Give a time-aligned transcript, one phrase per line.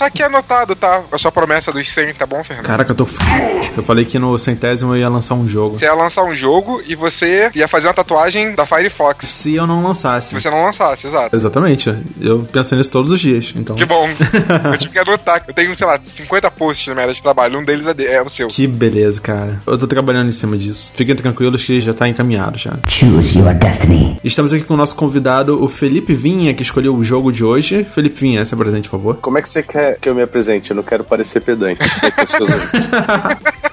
[0.00, 1.02] Tá aqui anotado, tá?
[1.12, 2.64] A sua promessa dos 100, tá bom, Fernando?
[2.64, 3.04] Caraca, eu tô.
[3.04, 3.18] f-
[3.76, 5.78] Eu falei que no centésimo eu ia lançar um jogo.
[5.78, 9.28] Você ia lançar um jogo e você ia fazer uma tatuagem da Firefox.
[9.28, 10.28] Se eu não lançasse.
[10.28, 11.36] Se você não lançasse, exato.
[11.36, 11.94] Exatamente.
[12.18, 13.52] Eu penso nisso todos os dias.
[13.54, 13.76] Então.
[13.76, 14.08] Que bom.
[14.72, 15.44] eu tive que anotar.
[15.46, 17.58] Eu tenho, sei lá, 50 posts na minha área de trabalho.
[17.58, 18.48] Um deles é, de- é o seu.
[18.48, 19.60] Que beleza, cara.
[19.66, 20.92] Eu tô trabalhando em cima disso.
[20.94, 22.72] Fiquem tranquilos que já tá encaminhado já.
[22.88, 24.16] Choose your destiny.
[24.24, 27.84] Estamos aqui com o nosso convidado, o Felipe Vinha, que escolheu o jogo de hoje.
[27.94, 29.16] Felipe Vinha, se apresente, por favor.
[29.20, 30.70] Como é que você quer que eu me apresente?
[30.70, 31.80] Eu não quero parecer pedante.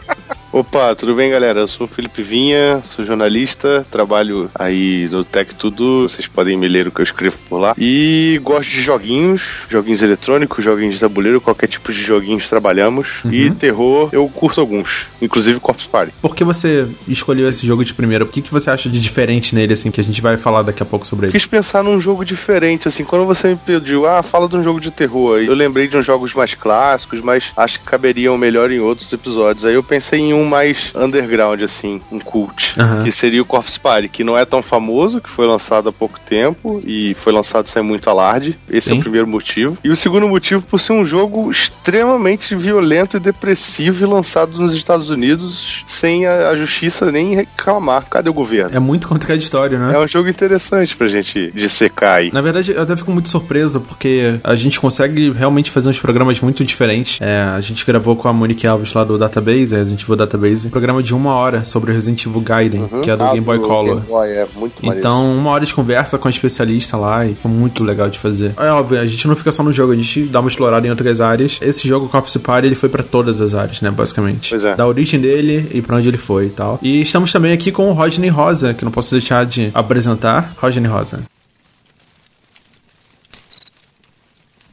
[0.52, 1.60] Opa, tudo bem, galera?
[1.60, 6.68] Eu sou o Felipe Vinha, sou jornalista, trabalho aí no Tech Tudo, vocês podem me
[6.70, 7.76] ler o que eu escrevo por lá.
[7.78, 13.20] E gosto de joguinhos, joguinhos eletrônicos, joguinhos de tabuleiro, qualquer tipo de joguinhos trabalhamos.
[13.30, 16.14] E terror, eu curto alguns, inclusive Corpse Party.
[16.22, 18.24] Por que você escolheu esse jogo de primeira?
[18.24, 20.82] O que, que você acha de diferente nele, assim, que a gente vai falar daqui
[20.82, 21.34] a pouco sobre ele?
[21.34, 24.80] Quis pensar num jogo diferente, assim, quando você me pediu, ah, fala de um jogo
[24.80, 28.80] de terror, eu lembrei de uns jogos mais clássicos, mas acho que caberiam melhor em
[28.80, 29.66] outros episódios.
[29.66, 33.04] Aí eu pensei em um mais underground, assim, um cult, Aham.
[33.04, 36.20] que seria o Corpse Party, que não é tão famoso, que foi lançado há pouco
[36.20, 38.58] tempo e foi lançado sem muito alarde.
[38.70, 39.00] Esse é Sim.
[39.00, 39.78] o primeiro motivo.
[39.84, 44.74] E o segundo motivo por ser um jogo extremamente violento e depressivo e lançado nos
[44.74, 48.06] Estados Unidos sem a, a justiça nem reclamar.
[48.10, 48.76] Cadê o governo?
[48.76, 49.94] É muito contraditório, né?
[49.94, 52.32] É um jogo interessante pra gente dissecar aí.
[52.32, 56.40] Na verdade, eu até fico muito surpreso, porque a gente consegue realmente fazer uns programas
[56.40, 57.20] muito diferentes.
[57.22, 60.18] É, a gente gravou com a Monique Alves lá do Database, a gente viu o
[60.28, 63.32] Database, um programa de uma hora sobre o Resident Evil Gaiden, que é do Ah,
[63.34, 63.96] Game Boy do Color.
[63.96, 65.00] Game Boy, é muito maneiro.
[65.00, 68.54] Então, uma hora de conversa com a especialista lá e foi muito legal de fazer.
[68.58, 70.90] É óbvio, a gente não fica só no jogo, a gente dá uma explorada em
[70.90, 71.58] outras áreas.
[71.62, 74.50] Esse jogo, Corpse Party, ele foi pra todas as áreas, né, basicamente.
[74.50, 74.76] Pois é.
[74.76, 76.80] Da origem dele e pra onde ele foi e tal.
[76.82, 80.54] E estamos também aqui com o Rodney Rosa, que não posso deixar de apresentar.
[80.58, 81.22] Rodney Rosa.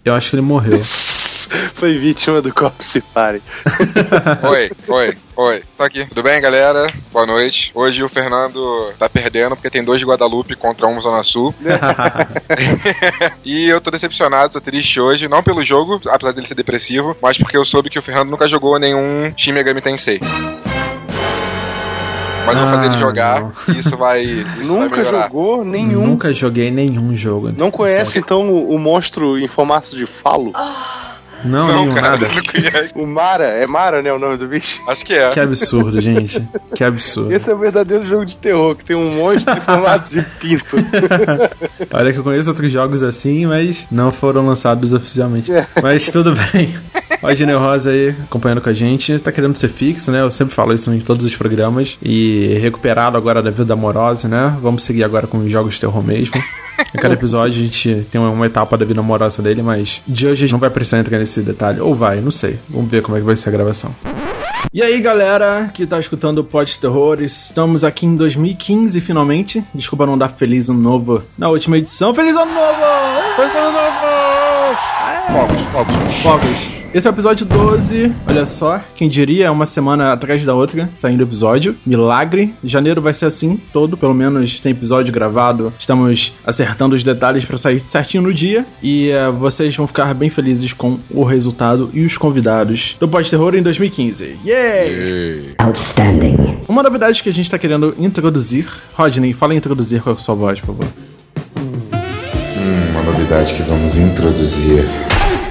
[0.05, 0.80] Eu acho que ele morreu.
[1.75, 3.42] Foi vítima do Corpse Party.
[4.48, 5.62] Oi, oi, oi.
[5.77, 6.05] Tô aqui.
[6.06, 6.86] Tudo bem, galera?
[7.13, 7.70] Boa noite.
[7.74, 11.55] Hoje o Fernando tá perdendo porque tem dois de Guadalupe contra um Zona Sul.
[13.45, 17.36] e eu tô decepcionado, tô triste hoje, não pelo jogo, apesar dele ser depressivo, mas
[17.39, 20.20] porque eu soube que o Fernando nunca jogou nenhum Shin Megami Tensei.
[22.47, 23.52] Mas eu vou fazer ele Ah, jogar não.
[23.74, 24.45] e isso vai, isso
[24.77, 25.23] vai Nunca melhorar.
[25.23, 26.07] jogou nenhum.
[26.07, 27.51] Nunca joguei nenhum jogo.
[27.57, 30.52] Não conhece, então, o, o monstro em formato de falo?
[31.44, 32.28] Não, Não, nenhum, cara, nada.
[32.28, 32.92] não conhece.
[32.94, 34.80] O Mara, é Mara, né, o nome do bicho?
[34.88, 35.28] Acho que é.
[35.30, 36.42] Que absurdo, gente.
[36.74, 37.32] Que absurdo.
[37.32, 40.77] Esse é o verdadeiro jogo de terror, que tem um monstro em formato de pinto.
[41.92, 45.52] Olha que eu conheço outros jogos assim, mas não foram lançados oficialmente.
[45.52, 45.66] É.
[45.82, 46.74] Mas tudo bem.
[47.24, 49.18] Ó, Gineu Rosa aí acompanhando com a gente.
[49.18, 50.20] Tá querendo ser fixo, né?
[50.20, 51.96] Eu sempre falo isso em todos os programas.
[52.02, 54.55] E recuperado agora da vida amorosa, né?
[54.61, 56.35] Vamos seguir agora com os jogos de terror mesmo.
[56.95, 60.27] Em cada episódio a gente tem uma, uma etapa da vida amorosa dele, mas de
[60.27, 61.80] hoje a gente não vai precisar entrar nesse detalhe.
[61.80, 62.58] Ou vai, não sei.
[62.68, 63.95] Vamos ver como é que vai ser a gravação.
[64.70, 69.64] E aí, galera que tá escutando o Pod Terror, estamos aqui em 2015 finalmente.
[69.74, 72.12] Desculpa não dar feliz ano novo na última edição.
[72.12, 72.83] Feliz ano novo!
[73.36, 74.14] Feliz ano novo!
[75.33, 76.14] Fogos, fogos.
[76.23, 76.73] Fogos.
[76.95, 78.12] Esse é o episódio 12.
[78.29, 81.77] Olha só, quem diria, é uma semana atrás da outra saindo episódio.
[81.85, 82.55] Milagre.
[82.62, 85.73] Janeiro vai ser assim todo, pelo menos tem episódio gravado.
[85.77, 88.64] Estamos acertando os detalhes para sair certinho no dia.
[88.80, 93.29] E eh, vocês vão ficar bem felizes com o resultado e os convidados do Pod
[93.29, 94.39] Terror em 2015.
[94.45, 95.56] Yay!
[95.58, 96.61] Outstanding.
[96.68, 98.68] Uma novidade que a gente tá querendo introduzir.
[98.92, 100.86] Rodney, fala em introduzir com a sua voz, por favor.
[102.92, 104.85] Uma novidade que vamos introduzir.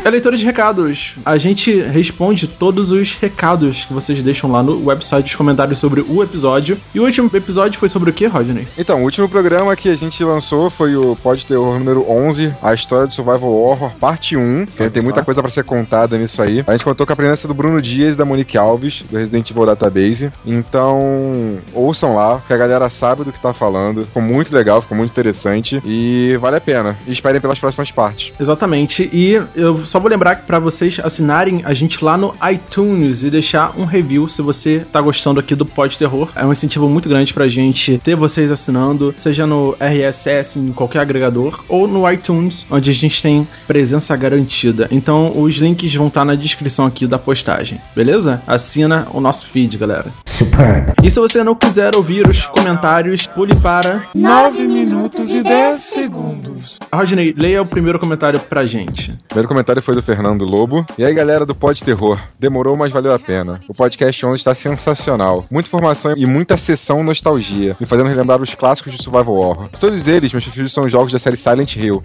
[0.04, 1.16] É leitura de recados.
[1.24, 6.02] A gente responde todos os recados que vocês deixam lá no website, os comentários sobre
[6.02, 6.78] o episódio.
[6.94, 8.68] E o último episódio foi sobre o que, Rodney?
[8.78, 12.74] Então, o último programa que a gente lançou foi o Pod Terror número 11, a
[12.74, 14.66] história do Survival Horror, parte 1.
[14.66, 16.66] Que tem muita coisa pra ser contada nisso aí.
[16.68, 19.50] A gente contou com a presença do Bruno Dias e da Monique Alves, do Resident
[19.50, 20.32] Evil Database.
[20.46, 24.06] Então, ouçam lá, que a galera sabe do que tá falando.
[24.06, 25.82] Ficou muito legal, ficou muito interessante.
[25.86, 26.98] E vale a pena.
[27.08, 28.34] E esperem pelas próximas partes.
[28.38, 29.10] Exatamente.
[29.14, 33.30] E eu só vou lembrar que para vocês assinarem a gente lá no iTunes e
[33.30, 36.32] deixar um review se você tá gostando aqui do Pod Terror.
[36.36, 41.02] É um incentivo muito grande pra gente ter vocês assinando, seja no RSS, em qualquer
[41.02, 44.88] agregador, ou no iTunes, onde a gente tem presença garantida.
[44.90, 48.42] Então os links vão estar na descrição aqui da postagem, beleza?
[48.48, 50.12] Assina o nosso feed, galera.
[50.40, 50.94] Superb.
[51.04, 56.80] E se você não quiser ouvir os comentários, pule para 9 minutos e 10 segundos.
[56.92, 59.12] Rodney, leia o primeiro comentário pra gente.
[59.12, 60.86] O primeiro comentário foi do Fernando Lobo.
[60.98, 62.20] E aí, galera do Pod Terror.
[62.40, 63.60] Demorou, mas valeu a pena.
[63.68, 65.44] O podcast 11 está sensacional.
[65.52, 69.70] Muita informação e muita sessão nostalgia, me fazendo relembrar os clássicos de Survival Horror.
[69.80, 72.02] Todos eles, meus preferidos são os jogos da série Silent Hill.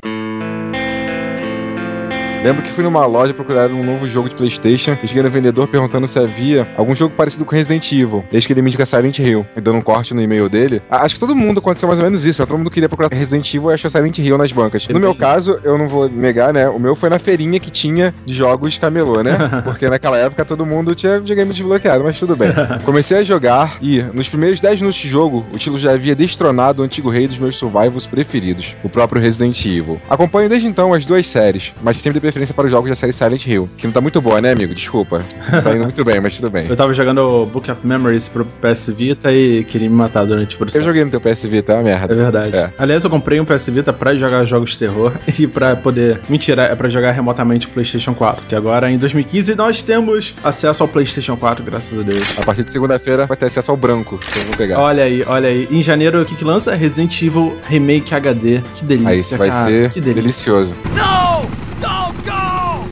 [2.43, 5.67] Lembro que fui numa loja procurar um novo jogo de Playstation e cheguei no vendedor
[5.67, 8.25] perguntando se havia algum jogo parecido com Resident Evil.
[8.31, 10.81] Desde que ele me indica Silent Hill, e dando um corte no e-mail dele.
[10.88, 12.46] Acho que todo mundo aconteceu mais ou menos isso, né?
[12.46, 14.87] Todo mundo queria procurar Resident Evil e achou Silent Hill nas bancas.
[14.87, 16.69] No meu caso, eu não vou negar, né?
[16.69, 19.37] O meu foi na feirinha que tinha de jogos camelô, né?
[19.64, 22.50] Porque naquela época todo mundo tinha videogame desbloqueado, mas tudo bem.
[22.84, 26.82] Comecei a jogar e, nos primeiros 10 minutos de jogo, o Tilo já havia destronado
[26.82, 30.00] o antigo rei dos meus survivals preferidos, o próprio Resident Evil.
[30.08, 33.47] Acompanho desde então as duas séries, mas sempre preferência para os jogos da série Silent
[33.47, 34.75] Hill, que não tá muito boa, né, amigo?
[34.75, 35.23] Desculpa.
[35.51, 36.67] Tá indo muito bem, mas tudo bem.
[36.69, 40.55] Eu tava jogando o Book of Memories pro PS Vita e queria me matar durante
[40.57, 40.83] o processo.
[40.83, 42.13] Eu joguei no teu PS Vita, é uma merda.
[42.13, 42.57] É verdade.
[42.57, 42.71] É.
[42.79, 46.21] Aliás, eu comprei um PS Vita pra jogar jogos de terror e pra poder.
[46.29, 48.47] Mentira, é pra jogar remotamente o PlayStation 4.
[48.47, 52.39] Que agora, em 2015, nós temos acesso ao PlayStation 4, graças a Deus.
[52.39, 54.81] A partir de segunda-feira vai ter acesso ao branco, que eu vou pegar.
[54.81, 55.67] Olha aí, olha aí.
[55.71, 56.75] Em janeiro, o que, que lança?
[56.75, 58.63] Resident Evil Remake HD.
[58.75, 59.65] Que delícia, Aí isso vai cara.
[59.65, 60.23] ser que delícia.
[60.23, 60.75] delicioso.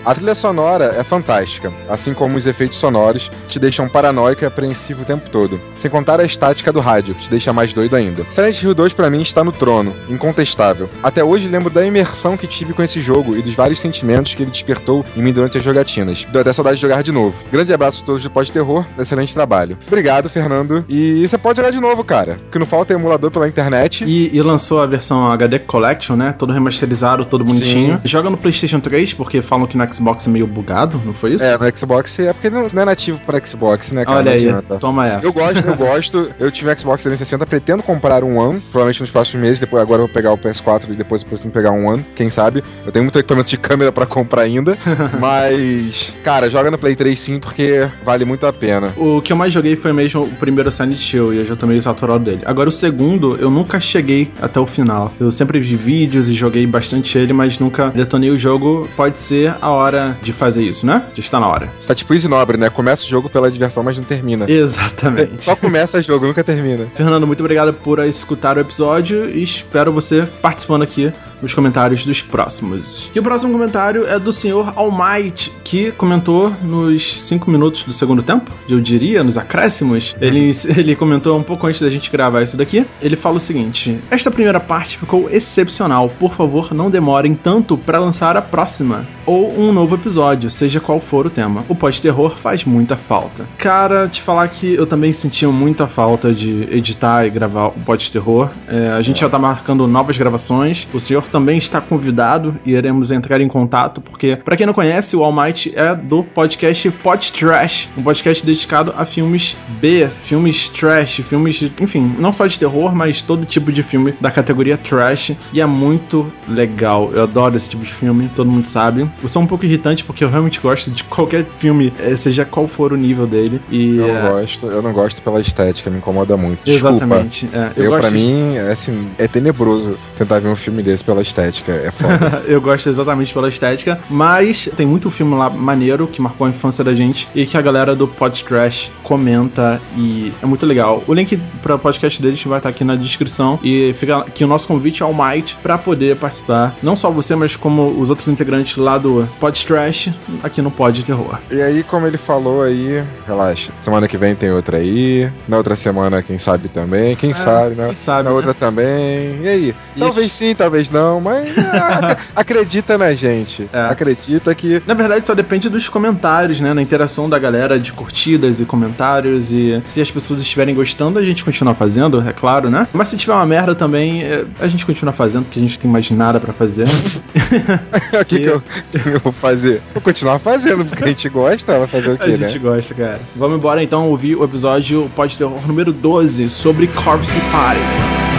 [0.06, 4.46] A trilha sonora é fantástica, assim como os efeitos sonoros, que te deixam paranoico e
[4.46, 5.60] apreensivo o tempo todo.
[5.80, 8.24] Sem contar a estática do rádio, que te deixa mais doido ainda.
[8.32, 10.88] Silent Hill 2 pra mim está no trono, incontestável.
[11.02, 14.44] Até hoje lembro da imersão que tive com esse jogo e dos vários sentimentos que
[14.44, 16.24] ele despertou em mim durante as jogatinas.
[16.30, 17.34] Deu até saudade de jogar de novo.
[17.50, 19.76] Grande abraço a todos do Pós-Terror, excelente trabalho.
[19.88, 20.84] Obrigado, Fernando.
[20.88, 22.38] E você pode jogar de novo, cara.
[22.52, 24.04] Que não falta é emulador pela internet.
[24.04, 26.32] E, e lançou a versão HD Collection, né?
[26.32, 28.00] Todo remasterizado, todo bonitinho.
[28.04, 31.44] Joga no PlayStation 3, porque falam que no Xbox meio bugado, não foi isso?
[31.44, 34.18] É, no Xbox é porque não é nativo para Xbox, né, cara?
[34.18, 34.48] Olha aí,
[34.78, 35.26] toma essa.
[35.26, 36.30] Eu gosto, eu gosto.
[36.38, 39.60] Eu tive Xbox 360, pretendo comprar um One, provavelmente nos próximos meses.
[39.60, 42.30] Depois, agora eu vou pegar o PS4 e depois eu preciso pegar um One, quem
[42.30, 42.62] sabe.
[42.84, 44.76] Eu tenho muito equipamento de câmera pra comprar ainda.
[45.18, 48.92] mas, cara, joga no Play 3 sim, porque vale muito a pena.
[48.96, 51.66] O que eu mais joguei foi mesmo o primeiro Silent Hill, e eu já tô
[51.66, 52.42] meio saturado dele.
[52.44, 55.12] Agora, o segundo, eu nunca cheguei até o final.
[55.18, 58.88] Eu sempre vi vídeos e joguei bastante ele, mas nunca detonei o jogo.
[58.96, 59.85] Pode ser a hora
[60.22, 61.02] de fazer isso, né?
[61.14, 61.70] Já está na hora.
[61.80, 62.70] Está tipo Easy Nobre, né?
[62.70, 64.50] Começa o jogo pela diversão, mas não termina.
[64.50, 65.44] Exatamente.
[65.44, 66.86] Só começa o jogo, nunca termina.
[66.94, 72.22] Fernando, muito obrigado por escutar o episódio e espero você participando aqui nos comentários dos
[72.22, 73.10] próximos.
[73.14, 78.22] E o próximo comentário é do senhor Almighty, que comentou nos 5 minutos do segundo
[78.22, 80.14] tempo, eu diria, nos acréscimos.
[80.20, 82.84] Ele, ele comentou um pouco antes da gente gravar isso daqui.
[83.00, 86.08] Ele fala o seguinte: Esta primeira parte ficou excepcional.
[86.08, 91.00] Por favor, não demorem tanto para lançar a próxima ou um novo episódio, seja qual
[91.00, 91.64] for o tema.
[91.68, 93.46] O pós-terror faz muita falta.
[93.58, 98.50] Cara, te falar que eu também sentia muita falta de editar e gravar o pós-terror.
[98.68, 100.86] É, a gente já tá marcando novas gravações.
[100.94, 105.16] O senhor também está convidado e iremos entrar em contato, porque, para quem não conhece,
[105.16, 110.68] o All Might é do podcast Pod Trash, um podcast dedicado a filmes B, filmes
[110.68, 114.76] trash, filmes, de- enfim, não só de terror, mas todo tipo de filme da categoria
[114.76, 115.32] trash.
[115.52, 117.10] E é muito legal.
[117.12, 119.08] Eu adoro esse tipo de filme, todo mundo sabe.
[119.22, 122.66] Eu sou um pouco irritante porque eu realmente gosto de qualquer filme, eh, seja qual
[122.68, 123.60] for o nível dele.
[123.70, 126.64] E Eu é, não gosto, eu não gosto pela estética, me incomoda muito.
[126.64, 126.96] Desculpa.
[126.96, 127.48] Exatamente.
[127.52, 131.15] é, Eu, pra de- mim, é assim, é tenebroso tentar ver um filme desse pela
[131.22, 131.72] estética.
[131.72, 132.42] É foda.
[132.48, 136.82] eu gosto exatamente pela estética, mas tem muito filme lá maneiro que marcou a infância
[136.84, 141.02] da gente e que a galera do Pod Trash comenta e é muito legal.
[141.06, 144.46] O link para o podcast deles vai estar aqui na descrição e fica aqui o
[144.46, 148.76] nosso convite ao Might para poder participar, não só você, mas como os outros integrantes
[148.76, 150.10] lá do Pod Trash
[150.42, 151.38] aqui no Pod Terror.
[151.50, 153.70] e aí, como ele falou aí, relaxa.
[153.80, 155.30] Semana que vem tem outra aí.
[155.48, 157.14] Na outra semana, quem sabe também.
[157.16, 157.84] Quem sabe, né?
[157.84, 158.36] É, quem sabe, Na né?
[158.36, 159.40] outra também.
[159.42, 159.74] E aí?
[159.96, 163.68] E talvez gente- sim, talvez não, mas ah, ac- acredita na gente.
[163.72, 163.86] É.
[163.86, 164.82] Acredita que.
[164.86, 166.72] Na verdade, só depende dos comentários, né?
[166.74, 169.50] Na interação da galera de curtidas e comentários.
[169.52, 172.86] E se as pessoas estiverem gostando, a gente continua fazendo, é claro, né?
[172.92, 175.90] Mas se tiver uma merda também, é, a gente continua fazendo, porque a gente tem
[175.90, 176.86] mais nada pra fazer.
[178.20, 179.82] o que, que, eu, que eu vou fazer?
[179.92, 182.48] Vou continuar fazendo, porque a gente gosta, vai fazer o a quê, né?
[182.48, 183.20] gente gosta, cara.
[183.34, 188.35] Vamos embora então ouvir o episódio Pode Terror número 12 sobre Corpse Party.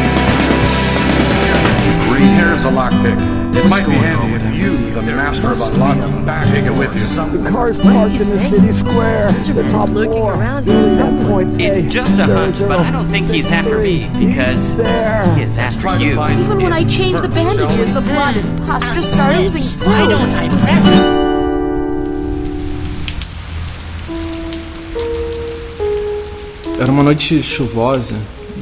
[2.58, 3.56] Here's a lockpick.
[3.56, 7.02] It might be handy if you, the master of a unlocking, take it with you.
[7.38, 9.32] The Cars parked in the city square.
[9.32, 10.34] The top Looking floor.
[10.34, 13.52] around, Really he's point It's A, just a hunch, zero, but I don't think he's
[13.52, 15.36] after me because He's there.
[15.36, 16.14] he is after Try to you.
[16.14, 18.08] Even when I it change the bandages, the mm.
[18.08, 19.86] blood and pus just start oozing through.
[19.86, 20.88] Why don't I press
[26.76, 26.82] it?
[26.82, 28.16] Era uma noite chuvosa,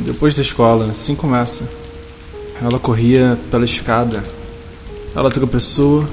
[0.06, 1.85] depois da escola, assim começa.
[2.62, 4.24] Ela corria pela escada.
[5.15, 6.05] Ela tropeçou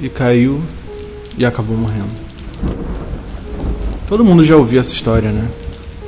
[0.00, 0.60] e caiu
[1.36, 2.10] e acabou morrendo.
[4.08, 5.48] Todo mundo já ouviu essa história, né?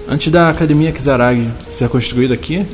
[0.09, 2.66] Antes da Academia Kizaragi ser construída aqui,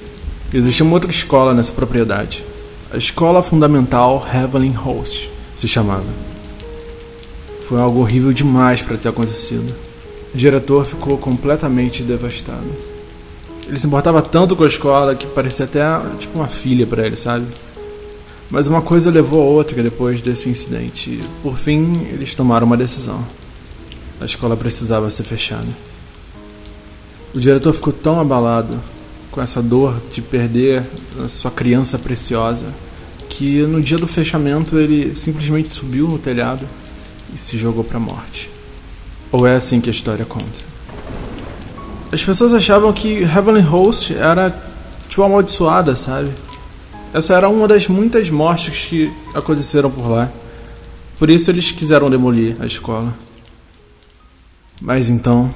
[0.53, 2.45] existia uma outra escola nessa propriedade.
[2.93, 6.05] A Escola Fundamental Heavenly Host se chamava.
[7.69, 9.75] Foi algo horrível demais para ter acontecido.
[10.33, 12.94] O diretor ficou completamente devastado.
[13.67, 15.83] Ele se importava tanto com a escola que parecia até
[16.19, 17.47] tipo uma filha para ele, sabe?
[18.51, 21.21] Mas uma coisa levou a outra depois desse incidente.
[21.43, 23.25] Por fim, eles tomaram uma decisão.
[24.21, 25.69] A escola precisava ser fechada.
[27.35, 28.79] O diretor ficou tão abalado
[29.31, 30.85] com essa dor de perder
[31.25, 32.67] a sua criança preciosa
[33.29, 36.65] que no dia do fechamento ele simplesmente subiu no telhado
[37.35, 38.49] e se jogou para a morte.
[39.33, 40.74] Ou é assim que a história conta?
[42.15, 44.57] As pessoas achavam que Heavenly Host era
[45.09, 46.31] tipo amaldiçoada, sabe?
[47.13, 50.31] Essa era uma das muitas mortes que aconteceram por lá.
[51.19, 53.13] Por isso eles quiseram demolir a escola.
[54.81, 55.53] Mas então,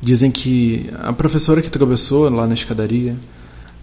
[0.00, 3.16] dizem que a professora que tropeçou lá na escadaria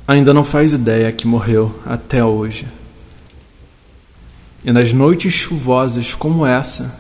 [0.08, 2.66] ainda não faz ideia que morreu até hoje.
[4.64, 6.98] E nas noites chuvosas como essa,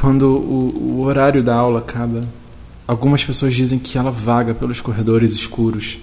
[0.00, 2.22] quando o, o horário da aula acaba,
[2.90, 6.00] algumas pessoas dizem que ela vaga pelos corredores escuros,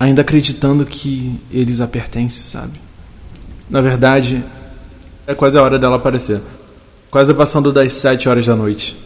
[0.00, 2.80] ainda acreditando que eles a pertencem, sabe?
[3.68, 4.42] Na verdade,
[5.26, 6.40] é quase a hora dela aparecer.
[7.10, 8.96] Quase passando das sete horas da noite.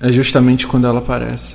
[0.00, 1.54] É justamente quando ela aparece.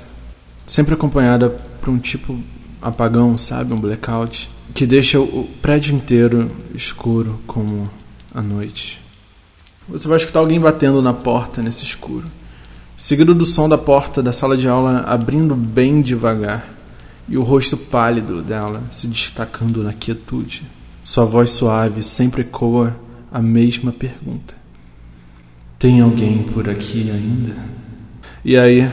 [0.66, 2.40] Sempre acompanhada por um tipo
[2.80, 3.74] apagão, sabe?
[3.74, 4.48] Um blackout.
[4.72, 7.86] Que deixa o prédio inteiro escuro como
[8.34, 8.98] a noite.
[9.90, 12.39] Você vai escutar alguém batendo na porta nesse escuro.
[13.00, 16.68] Seguido do som da porta da sala de aula abrindo bem devagar.
[17.26, 20.64] E o rosto pálido dela se destacando na quietude.
[21.02, 22.94] Sua voz suave sempre ecoa
[23.32, 24.54] a mesma pergunta:
[25.78, 27.56] Tem alguém por aqui ainda?
[28.44, 28.86] E aí?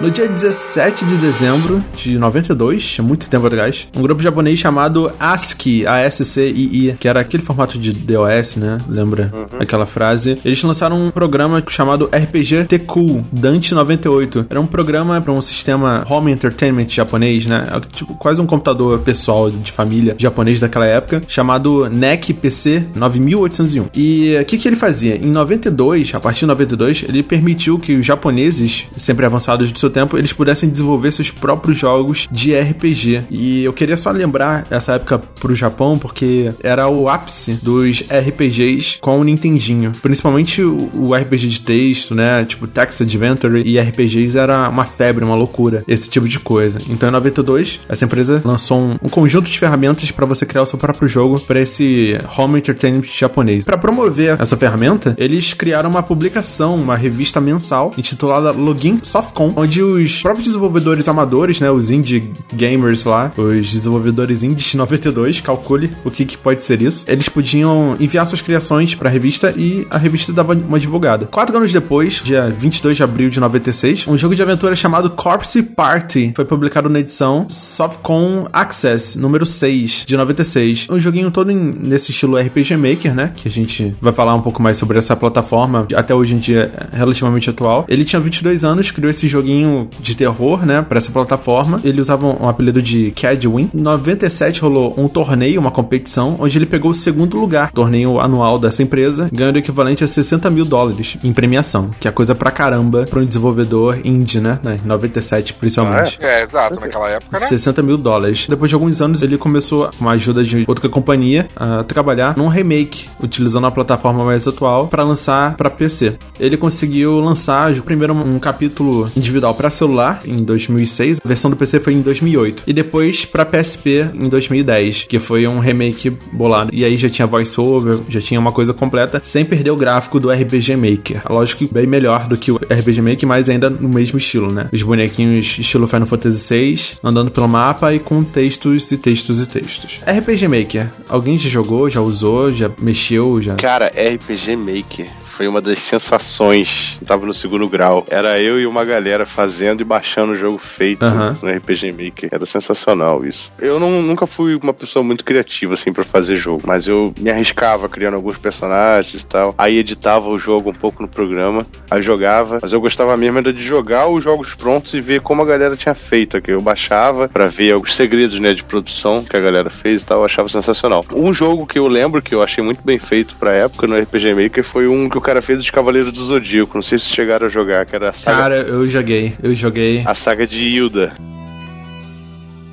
[0.00, 5.86] No dia 17 de dezembro de 92, muito tempo atrás, um grupo japonês chamado ASCII,
[5.86, 8.78] A-S-C-I-I, que era aquele formato de DOS, né?
[8.88, 9.58] Lembra uhum.
[9.60, 10.38] aquela frase?
[10.42, 14.46] Eles lançaram um programa chamado RPG T-Cool Dante 98.
[14.48, 17.70] Era um programa para um sistema home entertainment japonês, né?
[17.92, 23.90] Tipo, quase um computador pessoal de família japonês daquela época, chamado NEC PC 9801.
[23.94, 25.16] E o que, que ele fazia?
[25.16, 29.89] Em 92, a partir de 92, ele permitiu que os japoneses, sempre avançados do seu
[29.90, 33.24] tempo, eles pudessem desenvolver seus próprios jogos de RPG.
[33.30, 38.98] E eu queria só lembrar essa época pro Japão, porque era o ápice dos RPGs
[39.00, 39.92] com o Nintendinho.
[40.02, 42.44] Principalmente o, RPG de texto, né?
[42.44, 45.82] Tipo Text Adventure e RPGs era uma febre, uma loucura.
[45.86, 46.80] Esse tipo de coisa.
[46.88, 50.66] Então em 92, essa empresa lançou um, um conjunto de ferramentas para você criar o
[50.66, 53.64] seu próprio jogo para esse home entertainment japonês.
[53.64, 59.79] Para promover essa ferramenta, eles criaram uma publicação, uma revista mensal intitulada Login Softcom, onde
[59.80, 65.90] onde os próprios desenvolvedores amadores, né, os indie gamers lá, os desenvolvedores indies 92, calcule
[66.04, 69.86] o que, que pode ser isso, eles podiam enviar suas criações para a revista e
[69.90, 71.26] a revista dava uma divulgada.
[71.26, 75.62] Quatro anos depois, dia 22 de abril de 96, um jogo de aventura chamado Corpse
[75.62, 80.88] Party foi publicado na edição Softcom Access número 6 de 96.
[80.90, 84.42] Um joguinho todo em, nesse estilo RPG Maker, né, que a gente vai falar um
[84.42, 87.84] pouco mais sobre essa plataforma, até hoje em dia relativamente atual.
[87.88, 91.80] Ele tinha 22 anos, criou esse joguinho joguinho de terror, né, para essa plataforma.
[91.84, 93.70] Ele usava um apelido de Cadwin.
[93.74, 98.58] Em 97 rolou um torneio, uma competição, onde ele pegou o segundo lugar, torneio anual
[98.58, 102.50] dessa empresa, ganhando o equivalente a 60 mil dólares em premiação, que é coisa pra
[102.50, 106.18] caramba pra um desenvolvedor indie, né, né 97 principalmente.
[106.20, 106.40] Ah, é?
[106.40, 107.46] é, exato, naquela época, né?
[107.46, 108.46] 60 mil dólares.
[108.48, 112.48] Depois de alguns anos, ele começou, com a ajuda de outra companhia, a trabalhar num
[112.48, 116.16] remake, utilizando a plataforma mais atual para lançar para PC.
[116.38, 121.80] Ele conseguiu lançar primeiro um capítulo individual para celular em 2006, a versão do PC
[121.80, 126.70] foi em 2008 e depois para PSP em 2010, que foi um remake bolado.
[126.72, 130.30] E aí já tinha voiceover, já tinha uma coisa completa, sem perder o gráfico do
[130.30, 131.22] RPG Maker.
[131.28, 134.70] Lógico que bem melhor do que o RPG Maker, mas ainda no mesmo estilo, né?
[134.72, 139.46] Os bonequinhos estilo Final Fantasy VI, andando pelo mapa e com textos e textos e
[139.46, 140.00] textos.
[140.06, 143.56] RPG Maker, alguém já jogou, já usou, já mexeu, já?
[143.56, 146.98] Cara, RPG Maker foi uma das sensações.
[147.06, 148.04] Tava no segundo grau.
[148.10, 151.34] Era eu e uma galera fazendo e baixando o jogo feito uhum.
[151.40, 152.28] no RPG Maker.
[152.30, 153.50] Era sensacional isso.
[153.58, 157.30] Eu não, nunca fui uma pessoa muito criativa, assim, para fazer jogo, mas eu me
[157.30, 159.54] arriscava criando alguns personagens e tal.
[159.56, 163.50] Aí editava o jogo um pouco no programa, aí jogava, mas eu gostava mesmo era
[163.50, 166.36] de jogar os jogos prontos e ver como a galera tinha feito.
[166.36, 166.50] Aqui.
[166.50, 170.18] Eu baixava para ver os segredos, né, de produção que a galera fez e tal,
[170.18, 171.02] eu achava sensacional.
[171.14, 174.34] Um jogo que eu lembro que eu achei muito bem feito pra época no RPG
[174.34, 176.74] Maker foi um que o cara fez dos Cavaleiros do Zodíaco.
[176.74, 180.02] Não sei se chegaram a jogar, que era a saga, Cara, eu joguei, eu joguei.
[180.04, 181.12] a saga de Hilda.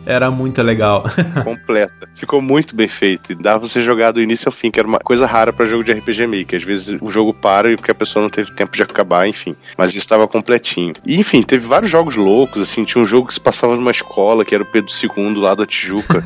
[0.08, 1.04] Era muito legal.
[1.44, 2.10] completa.
[2.16, 3.34] Ficou muito bem feito.
[3.34, 5.84] E pra você jogar do início ao fim, que era uma coisa rara pra jogo
[5.84, 6.60] de RPG Maker.
[6.60, 9.56] Às vezes o jogo para e porque a pessoa não teve tempo de acabar, enfim.
[9.78, 10.94] Mas estava completinho.
[11.06, 12.86] E enfim, teve vários jogos loucos, assim.
[12.86, 15.66] Tinha um jogo que se passava numa escola, que era o Pedro II lá da
[15.66, 16.24] Tijuca.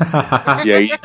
[0.64, 0.90] e aí.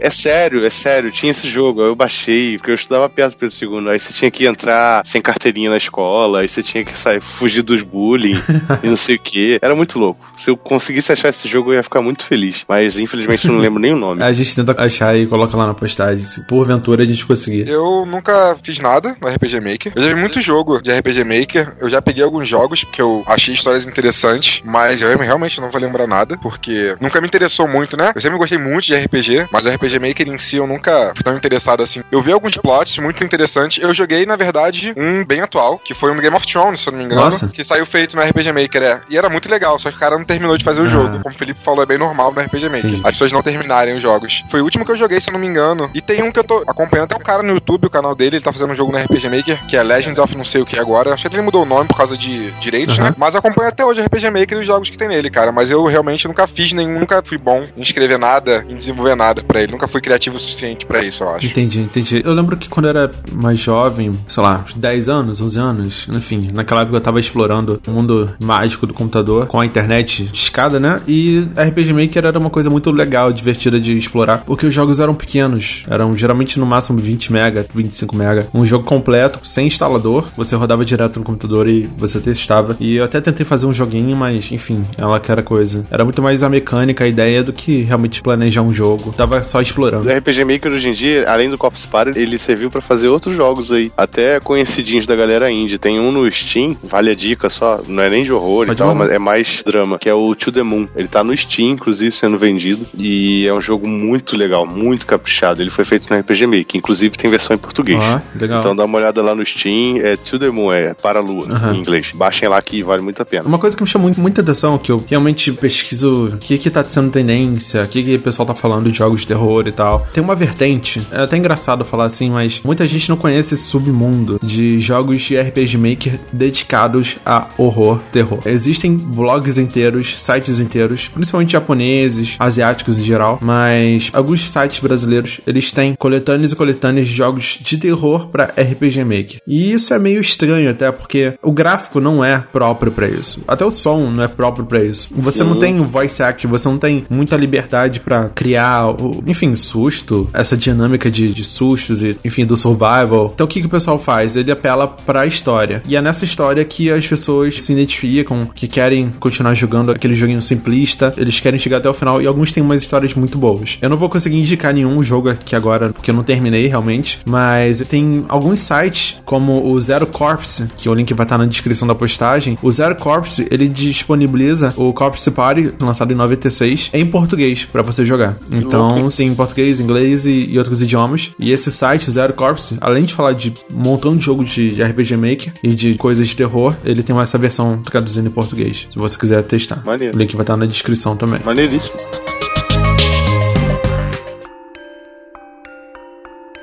[0.00, 1.10] É sério, é sério.
[1.10, 1.80] Tinha esse jogo.
[1.80, 3.90] Aí eu baixei, porque eu estudava perto do Pedro II.
[3.90, 7.62] Aí você tinha que entrar sem carteirinha na escola, aí você tinha que sair, fugir
[7.62, 8.38] dos bullying
[8.82, 9.58] e não sei o que.
[9.62, 10.20] Era muito louco.
[10.36, 12.64] Se eu conseguisse achar esse jogo, eu ia ficar muito feliz.
[12.68, 14.22] Mas infelizmente eu não lembro nem o nome.
[14.28, 16.24] A gente tenta achar e coloca lá na postagem.
[16.24, 17.68] Se porventura a gente conseguir.
[17.68, 19.92] Eu nunca fiz nada no RPG Maker.
[19.94, 21.74] Eu já vi muito jogo de RPG Maker.
[21.80, 25.80] Eu já peguei alguns jogos porque eu achei histórias interessantes, mas eu realmente não vou
[25.80, 28.12] lembrar nada, porque nunca me interessou muito, né?
[28.14, 31.22] Eu sempre gostei muito de RPG, mas o RPG Maker em si eu nunca fui
[31.24, 32.02] tão interessado assim.
[32.10, 33.82] Eu vi alguns plots muito interessantes.
[33.82, 36.92] Eu joguei, na verdade, um bem atual, que foi um Game of Thrones, se eu
[36.92, 37.48] não me engano, Nossa.
[37.48, 39.00] que saiu feito no RPG Maker, é.
[39.10, 40.88] E era muito legal, só que o cara não terminou de fazer o Ah.
[40.88, 41.20] jogo.
[41.22, 42.78] Como o Felipe falou, é bem normal no RPG Maker.
[42.86, 43.00] Entendi.
[43.04, 44.44] As pessoas não terminarem os jogos.
[44.48, 45.90] Foi o último que eu joguei, se eu não me engano.
[45.94, 48.36] E tem um que eu tô acompanhando, até um cara no YouTube, o canal dele,
[48.36, 50.66] ele tá fazendo um jogo no RPG Maker, que é Legends of não sei o
[50.66, 51.12] que agora.
[51.14, 53.04] Acho que ele mudou o nome por causa de direitos, Uhum.
[53.04, 53.14] né?
[53.16, 55.50] Mas acompanho até hoje o RPG Maker e os jogos que tem nele, cara.
[55.50, 59.42] Mas eu realmente nunca fiz nenhum, nunca fui bom em escrever nada, em desenvolver nada
[59.42, 59.72] pra ele.
[59.72, 61.46] Nunca fui criativo o suficiente pra isso, eu acho.
[61.46, 62.22] Entendi, entendi.
[62.24, 66.06] Eu lembro que quando eu era mais jovem, sei lá, uns 10 anos, 11 anos,
[66.10, 70.38] enfim, naquela época eu tava explorando o mundo mágico do computador com a internet de
[70.38, 71.00] escada, né?
[71.06, 75.14] E RPG Maker era uma coisa muito legal, divertida de explorar, porque os jogos eram
[75.14, 78.48] pequenos, eram geralmente no máximo 20 mega, 25 mega.
[78.52, 82.76] Um jogo completo, sem instalador, você rodava direto no computador e você testava.
[82.80, 85.86] E eu até tentei fazer um joguinho, mas enfim, ela que era coisa.
[85.90, 89.12] Era muito mais a mecânica, a ideia do que realmente planejar um jogo.
[89.16, 90.08] Tava só explorando.
[90.08, 93.34] O RPG Maker hoje em dia, além do Corpus Party, ele serviu pra fazer outros
[93.36, 95.78] jogos aí, até conhecidinhos da galera indie.
[95.78, 98.76] Tem um no Steam, vale a dica só, não é nem de horror Pode e
[98.76, 100.88] tal, mas é mais drama, que é o To The Moon.
[100.96, 105.62] Ele tá no Steam, inclusive, sendo vendido, e é um jogo muito legal, muito caprichado.
[105.62, 108.02] Ele foi feito no RPG Maker, inclusive tem versão em português.
[108.02, 108.60] Ah, legal.
[108.60, 111.48] Então dá uma olhada lá no Steam, é To The Moon, é para a lua,
[111.52, 111.74] Aham.
[111.74, 112.12] em inglês.
[112.14, 113.46] Baixem lá que vale muito a pena.
[113.46, 116.70] Uma coisa que me chamou muito, muita atenção, que eu realmente pesquiso o que que
[116.70, 119.72] tá sendo tendência, o que que o pessoal tá falando de jogos de terror e
[119.72, 120.06] tal.
[120.12, 124.38] Tem uma vertente, é até engraçado falar assim, mas muita gente não conhece esse submundo
[124.42, 128.40] de jogos de RPG Maker dedicados a horror, terror.
[128.46, 135.70] Existem blogs inteiros, sites inteiros, principalmente japoneses, asiáticos em geral, mas alguns sites brasileiros, eles
[135.70, 139.40] têm coletâneas e coletâneas de jogos de terror pra RPG Maker.
[139.46, 143.42] E isso é meio estranho até, porque o gráfico não é próprio pra isso.
[143.46, 145.08] Até o som não é próprio pra isso.
[145.14, 148.82] Você não tem voice act, você não tem muita liberdade pra criar,
[149.26, 153.32] enfim, susto, essa dinâmica de, de sustos e, enfim, do survival.
[153.34, 154.36] Então o que, que o pessoal faz?
[154.36, 155.82] Ele apela pra história.
[155.88, 160.42] E é nessa história que as pessoas se identificam, que querem continuar jogando aquele joguinho
[160.42, 163.78] simplista, eles querem chegar até o final e alguns têm umas histórias muito boas.
[163.80, 167.80] Eu não vou conseguir indicar nenhum jogo aqui agora, porque eu não terminei realmente, mas
[167.88, 171.94] tem alguns sites, como o Zero Corpse, que o link vai estar na descrição da
[171.94, 172.58] postagem.
[172.62, 178.04] O Zero Corpse, ele disponibiliza o Corpse Party, lançado em 96, em português, pra você
[178.04, 178.36] jogar.
[178.50, 181.30] Então, sim, em português, inglês e, e outros idiomas.
[181.38, 184.74] E esse site, o Zero Corpse, além de falar de um montão de jogos de,
[184.74, 188.86] de RPG Maker e de coisas de terror, ele tem essa versão traduzida em português,
[188.90, 189.82] se você quiser testar.
[189.84, 190.16] Maneiro.
[190.16, 191.27] O link vai estar na descrição também.
[191.28, 192.00] Maneiríssimo.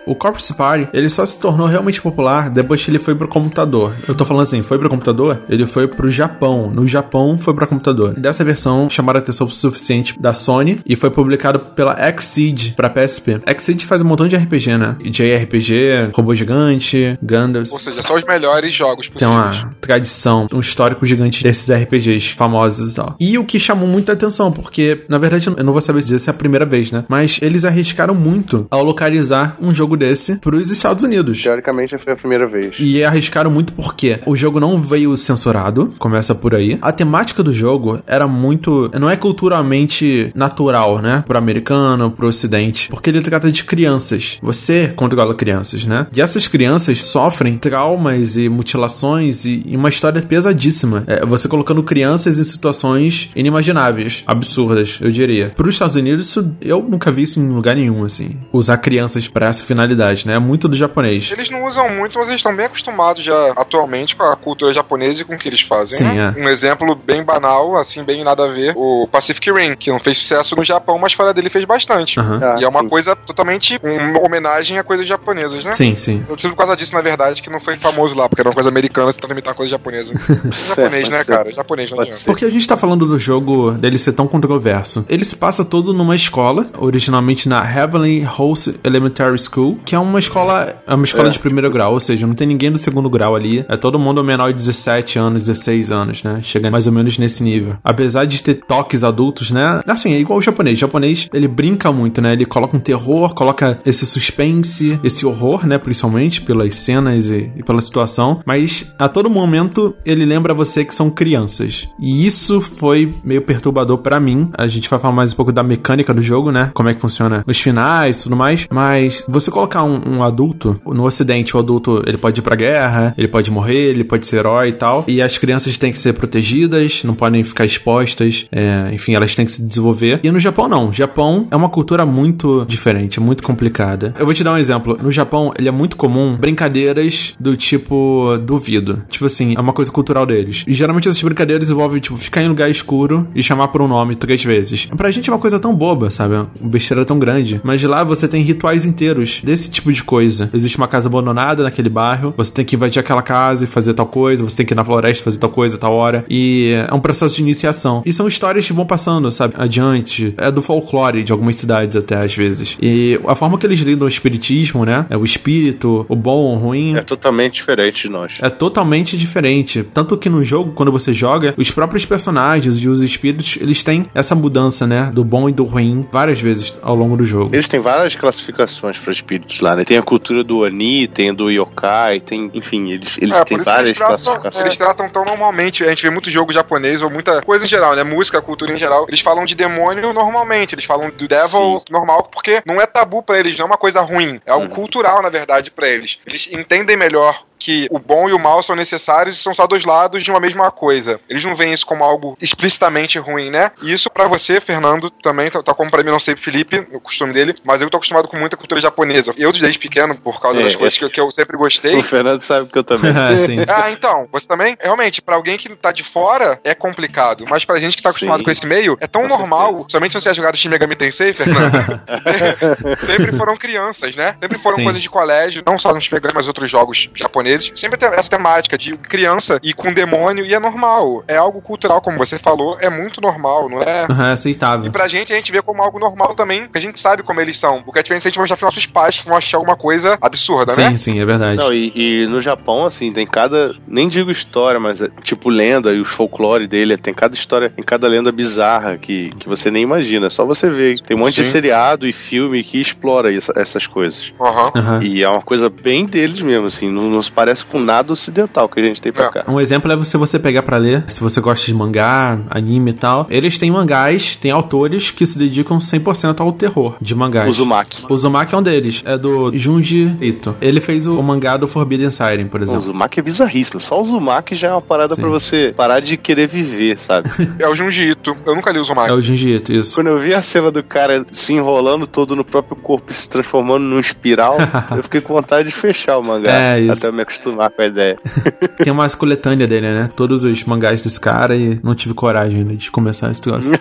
[0.06, 3.94] O Corpse Party, ele só se tornou realmente popular depois que ele foi pro computador.
[4.08, 5.42] Eu tô falando assim, foi pro computador?
[5.50, 6.70] Ele foi pro Japão.
[6.72, 8.14] No Japão, foi pra computador.
[8.20, 13.42] Dessa versão, chamaram a atenção suficiente da Sony e foi publicado pela Xseed pra PSP.
[13.58, 14.96] Xseed faz um montão de RPG, né?
[15.04, 17.72] JRPG, Robô Gigante, Gundams.
[17.72, 19.64] Ou seja, só os melhores jogos Tem possíveis.
[19.64, 23.16] uma tradição, um histórico gigante desses RPGs famosos e tal.
[23.20, 26.30] E o que chamou muita atenção, porque, na verdade, eu não vou saber se essa
[26.30, 27.06] é a primeira vez, né?
[27.08, 31.42] Mas eles arriscaram muito ao localizar um jogo desse pros Estados Unidos.
[31.42, 32.76] Teoricamente foi a primeira vez.
[32.80, 36.78] E arriscaram muito porque o jogo não veio censurado, começa por aí.
[36.82, 38.92] A temática do jogo era muito.
[39.00, 41.24] Não é culturalmente natural, né?
[41.28, 42.90] Pro americano, pro ocidente.
[42.90, 44.38] Porque ele trata de crianças.
[44.42, 46.08] Você controla crianças, né?
[46.16, 51.04] E essas crianças sofrem traumas e mutilações e, e uma história pesadíssima.
[51.08, 55.50] É, você colocando crianças em situações inimagináveis, absurdas, eu diria.
[55.56, 58.38] Para os Estados Unidos, isso, eu nunca vi isso em lugar nenhum, assim.
[58.52, 59.85] Usar crianças para essa finalidade
[60.26, 60.36] né?
[60.36, 61.32] É muito do japonês.
[61.32, 65.22] Eles não usam muito, mas eles estão bem acostumados já atualmente com a cultura japonesa
[65.22, 65.98] e com o que eles fazem.
[65.98, 66.34] Sim, né?
[66.36, 66.42] é.
[66.42, 70.18] Um exemplo bem banal, assim, bem nada a ver, o Pacific Rim, que não fez
[70.18, 72.20] sucesso no Japão, mas fora dele fez bastante.
[72.20, 72.90] Ah, e é uma sim.
[72.90, 75.74] coisa totalmente uma homenagem a coisas japonesas, né?
[75.74, 76.26] Sim, sim.
[76.28, 78.56] Eu sinto por causa disso, na verdade, que não foi famoso lá, porque era uma
[78.56, 80.14] coisa americana, você tenta imitar uma coisa japonesa.
[80.68, 81.32] japonês, né, pode ser.
[81.32, 81.52] cara?
[81.52, 82.24] Japonês, não Pode adianta.
[82.24, 82.26] ser.
[82.26, 85.06] Porque a gente tá falando do jogo dele ser tão controverso.
[85.10, 90.20] Ele se passa todo numa escola, originalmente na Heavenly Host Elementary School, que é uma
[90.20, 91.32] escola, é uma escola É.
[91.32, 93.66] de primeiro grau, ou seja, não tem ninguém do segundo grau ali.
[93.68, 96.40] É todo mundo menor de 17 anos, 16 anos, né?
[96.42, 97.76] Chegando mais ou menos nesse nível.
[97.84, 99.82] Apesar de ter toques adultos, né?
[99.88, 100.78] Assim, é igual o japonês.
[100.78, 102.34] O japonês, ele brinca muito, né?
[102.34, 105.78] Ele coloca um terror, coloca esse suspense, esse horror, né?
[105.78, 108.42] Principalmente pelas cenas e, e pela situação.
[108.46, 111.88] Mas a todo momento ele lembra você que são crianças.
[112.00, 114.50] E isso foi meio perturbador pra mim.
[114.58, 116.72] A gente vai falar mais um pouco da mecânica do jogo, né?
[116.74, 118.68] Como é que funciona os finais e tudo mais.
[118.72, 123.14] Mas você colocar um, um adulto, no ocidente, o adulto ele pode ir pra guerra,
[123.18, 125.04] ele pode morrer, ele pode ser herói e tal.
[125.08, 128.46] E as crianças têm que ser protegidas, não podem ficar expostas.
[128.52, 130.20] é, enfim, elas têm que se desenvolver.
[130.24, 130.90] E no Japão, não.
[130.90, 134.14] O Japão é uma cultura muito diferente, muito complicada.
[134.18, 134.98] Eu vou te dar um exemplo.
[135.02, 139.04] No Japão, ele é muito comum brincadeiras do tipo duvido.
[139.10, 140.64] Tipo assim, é uma coisa cultural deles.
[140.68, 144.16] E geralmente essas brincadeiras envolvem, tipo, ficar em lugar escuro e chamar por um nome
[144.16, 144.86] três vezes.
[144.86, 146.36] Pra gente é uma coisa tão boba, sabe?
[146.36, 147.60] Uma besteira tão grande.
[147.64, 150.50] Mas lá você tem rituais inteiros desse tipo de coisa.
[150.54, 154.06] Existe uma casa abandonada naquele bairro, você tem que invadir aquela casa e fazer tal
[154.06, 156.26] coisa, você tem que ir na floresta fazer tal coisa, tal hora.
[156.30, 158.04] E é um processo de iniciação.
[158.06, 159.54] E são histórias que vão passando, sabe?
[159.58, 160.34] Adiante.
[160.38, 162.78] É do folclore de algumas cidades até, às vezes.
[162.82, 165.06] E a forma que eles lidam o espiritismo, né?
[165.10, 166.98] É o espírito, o bom, o ruim.
[166.98, 168.40] É totalmente diferente de nós.
[168.42, 169.84] É totalmente diferente.
[169.94, 174.06] Tanto que no jogo, quando você joga, os próprios personagens e os espíritos, eles têm
[174.14, 175.12] essa mudança, né?
[175.14, 177.56] Do bom e do ruim várias vezes ao longo do jogo.
[177.56, 179.84] Eles têm várias classificações para espíritos lá, né?
[179.86, 182.50] Tem a cultura do Oni, tem do Yokai, tem.
[182.54, 184.66] Enfim, eles, eles É, têm várias eles tratam, classificações.
[184.66, 185.84] eles tratam tão normalmente.
[185.84, 188.04] A gente vê muito jogo japonês ou muita coisa em geral, né?
[188.04, 189.06] Música, cultura em geral.
[189.08, 190.76] Eles falam de demônio normalmente.
[190.76, 191.82] Eles falam do devil Sim.
[191.90, 194.40] normal porque não é tabu pra eles, não é uma coisa ruim.
[194.46, 194.72] É algo Uhum.
[194.72, 196.18] cultural, na verdade, pra eles.
[196.26, 199.86] Eles entendem melhor que o bom e o mal são necessários e são só dois
[199.86, 201.20] lados de uma mesma coisa.
[201.30, 203.72] Eles não veem isso como algo explicitamente ruim, né?
[203.82, 207.00] E isso pra você, Fernando, também, tá, tá como pra mim, não sei, Felipe, o
[207.00, 209.34] costume dele, mas eu tô acostumado com muita cultura japonesa.
[209.38, 211.00] Eu desde pequeno, por causa É, das coisas é.
[211.00, 213.12] que, eu- que eu sempre gostei, O Fernando sabe que eu também.
[213.12, 213.58] É, sim.
[213.68, 214.78] ah, então, você também?
[214.82, 217.46] Realmente, pra alguém que tá de fora, é complicado.
[217.50, 218.44] Mas pra gente que tá acostumado Sim.
[218.46, 219.68] com esse meio, é tão Com normal.
[219.68, 219.88] certeza.
[219.90, 221.76] Somente se você já jogado Shin Megami Tensei, Fernando.
[223.06, 224.36] sempre foram crianças, né?
[224.40, 224.84] Sempre foram Sim.
[224.84, 227.45] coisas de colégio, não só no Shin Megami, mas outros jogos japoneses.
[227.76, 231.24] Sempre tem essa temática de criança e com demônio, e é normal.
[231.28, 234.06] É algo cultural, como você falou, é muito normal, não é?
[234.10, 234.86] Aham, é aceitável.
[234.86, 237.40] E pra gente, a gente vê como algo normal também, porque a gente sabe como
[237.42, 237.84] eles são.
[237.86, 239.76] O que é diferente se a gente mostrar pros nossos pais que vão achar alguma
[239.76, 240.90] coisa absurda, né?
[240.92, 241.58] Sim, sim, é verdade.
[241.60, 243.74] Não, e, e no Japão, assim, tem cada.
[243.88, 246.98] Nem digo história, mas é tipo lenda e os folclore dele.
[246.98, 250.28] Tem cada história, tem cada lenda bizarra que, que você nem imagina.
[250.28, 251.00] É só você ver.
[251.02, 251.52] Tem um monte de Sim.
[251.52, 254.34] seriado e filme que explora essa- essas coisas.
[254.40, 254.72] Aham.
[254.76, 255.00] Aham.
[255.04, 256.90] E é uma coisa bem deles mesmo, assim.
[256.92, 259.30] Não, não se parece com nada ocidental que a gente tem pra É.
[259.30, 259.44] cá.
[259.48, 262.94] Um exemplo é você, você pegar pra ler, se você gosta de mangá, anime e
[262.94, 263.28] tal.
[263.30, 267.50] Eles têm mangás, tem autores que se dedicam 100% ao terror de mangás.
[267.50, 268.06] Uzumaki.
[268.10, 270.56] O Uzumaki é um deles, é do Junji Ito.
[270.62, 272.82] Ele fez o, o mangá do Forbidden Siren, por O exemplo.
[272.82, 273.80] Uzumaki é bizarríssimo.
[273.82, 277.30] Só o Uzumaki já é uma parada pra você parar de querer viver, sabe?
[277.60, 278.36] É o Junji Ito.
[278.46, 279.12] Eu nunca li o É Uzumaki.
[279.12, 279.96] o Junji Ito, isso.
[279.96, 283.28] Quando eu vi a cena do cara se enrolando todo no próprio corpo e se
[283.28, 284.58] transformando num espiral,
[284.96, 286.52] eu fiquei com vontade de fechar o mangá.
[286.52, 286.94] É, isso.
[286.94, 288.18] Até acostumar com a ideia.
[288.84, 290.10] Tem uma coletânea dele, né?
[290.16, 293.72] Todos os mangás desse cara e não tive coragem ainda de começar esse negócio.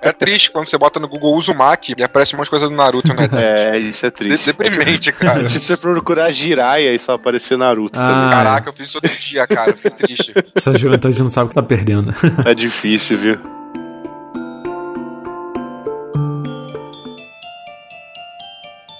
[0.00, 2.74] É triste quando você bota no Google Uzumaki e aparece um monte de coisa do
[2.74, 3.28] Naruto, né?
[3.32, 4.46] É, isso é De- triste.
[4.46, 5.44] Deprimente, cara.
[5.48, 8.04] Tipo você procurar Jiraiya e só aparecer Naruto Ah.
[8.04, 8.30] também.
[8.30, 9.72] Caraca, eu fiz isso todo dia, cara.
[9.74, 10.34] Fiquei triste.
[10.54, 12.12] Essa juventude não sabe o que tá perdendo.
[12.42, 13.38] Tá difícil, viu?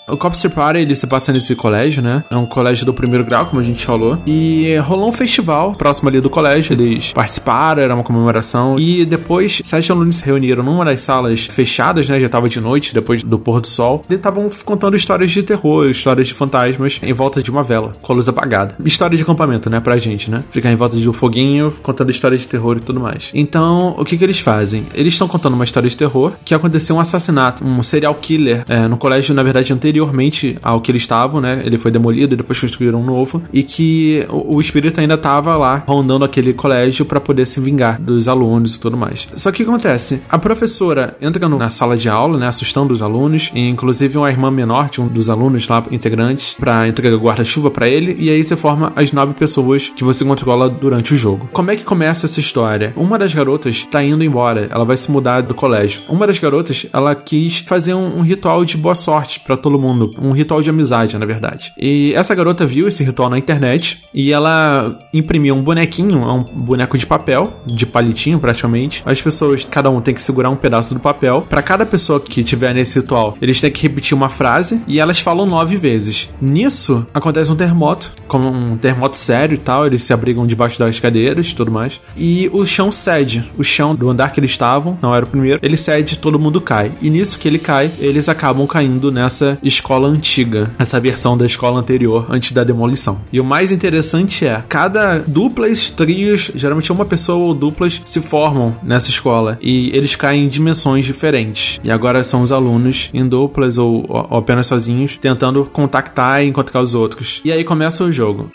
[0.09, 2.25] O Copster Party, ele se passa nesse colégio, né?
[2.29, 4.19] É um colégio do primeiro grau, como a gente falou.
[4.27, 6.73] E rolou um festival próximo ali do colégio.
[6.73, 8.79] Eles participaram, era uma comemoração.
[8.79, 12.19] E depois, sete alunos se reuniram numa das salas fechadas, né?
[12.19, 14.05] Já tava de noite, depois do pôr do sol.
[14.11, 18.13] E estavam contando histórias de terror, histórias de fantasmas em volta de uma vela, com
[18.13, 18.75] a luz apagada.
[18.85, 19.79] História de acampamento, né?
[19.79, 20.43] Pra gente, né?
[20.51, 23.31] Ficar em volta de um foguinho, contando histórias de terror e tudo mais.
[23.33, 24.85] Então, o que que eles fazem?
[24.95, 28.89] Eles estão contando uma história de terror que aconteceu um assassinato, um serial killer, é,
[28.89, 31.63] no colégio, na verdade, anterior anteriormente ao que eles estavam, né?
[31.65, 33.43] Ele foi demolido e depois construíram um novo.
[33.53, 38.01] E que o, o espírito ainda tava lá rondando aquele colégio para poder se vingar
[38.01, 39.29] dos alunos e tudo mais.
[39.35, 40.23] Só que o que acontece?
[40.29, 42.49] A professora entra na sala de aula, né?
[42.49, 43.51] Assustando os alunos.
[43.55, 47.89] E, inclusive uma irmã menor de um dos alunos lá, integrantes, pra entregar guarda-chuva pra
[47.89, 48.17] ele.
[48.19, 51.49] E aí você forma as nove pessoas que você controla durante o jogo.
[51.53, 52.93] Como é que começa essa história?
[52.97, 54.69] Uma das garotas tá indo embora.
[54.71, 56.03] Ela vai se mudar do colégio.
[56.09, 60.11] Uma das garotas, ela quis fazer um, um ritual de boa sorte pra todo mundo.
[60.19, 61.73] Um ritual de amizade, na verdade.
[61.79, 66.97] E essa garota viu esse ritual na internet e ela imprimiu um bonequinho, um boneco
[66.97, 69.03] de papel, de palitinho praticamente.
[69.05, 71.47] As pessoas, cada um tem que segurar um pedaço do papel.
[71.49, 75.21] Pra cada pessoa que tiver nesse ritual, eles têm que repetir uma frase e elas
[75.21, 76.33] falam nove vezes.
[76.41, 79.87] Nisso, acontece um terremoto, como um terremoto sério e tal.
[79.87, 82.01] Eles se abrigam debaixo das cadeiras e tudo mais.
[82.17, 83.51] E o chão cede.
[83.57, 86.61] O chão do andar que eles estavam, não era o primeiro, ele cede todo mundo
[86.61, 86.91] cai.
[87.01, 91.81] E nisso que ele cai, eles acabam caindo nessa escola antiga, essa versão da escola
[91.81, 93.21] anterior, antes da demolição.
[93.33, 98.77] E o mais interessante é, cada duplas, trios, geralmente uma pessoa ou duplas se formam
[98.83, 101.81] nessa escola e eles caem em dimensões diferentes.
[101.83, 106.81] E agora são os alunos em duplas ou, ou apenas sozinhos tentando contactar e encontrar
[106.81, 107.41] os outros.
[107.45, 108.51] E aí começa o jogo.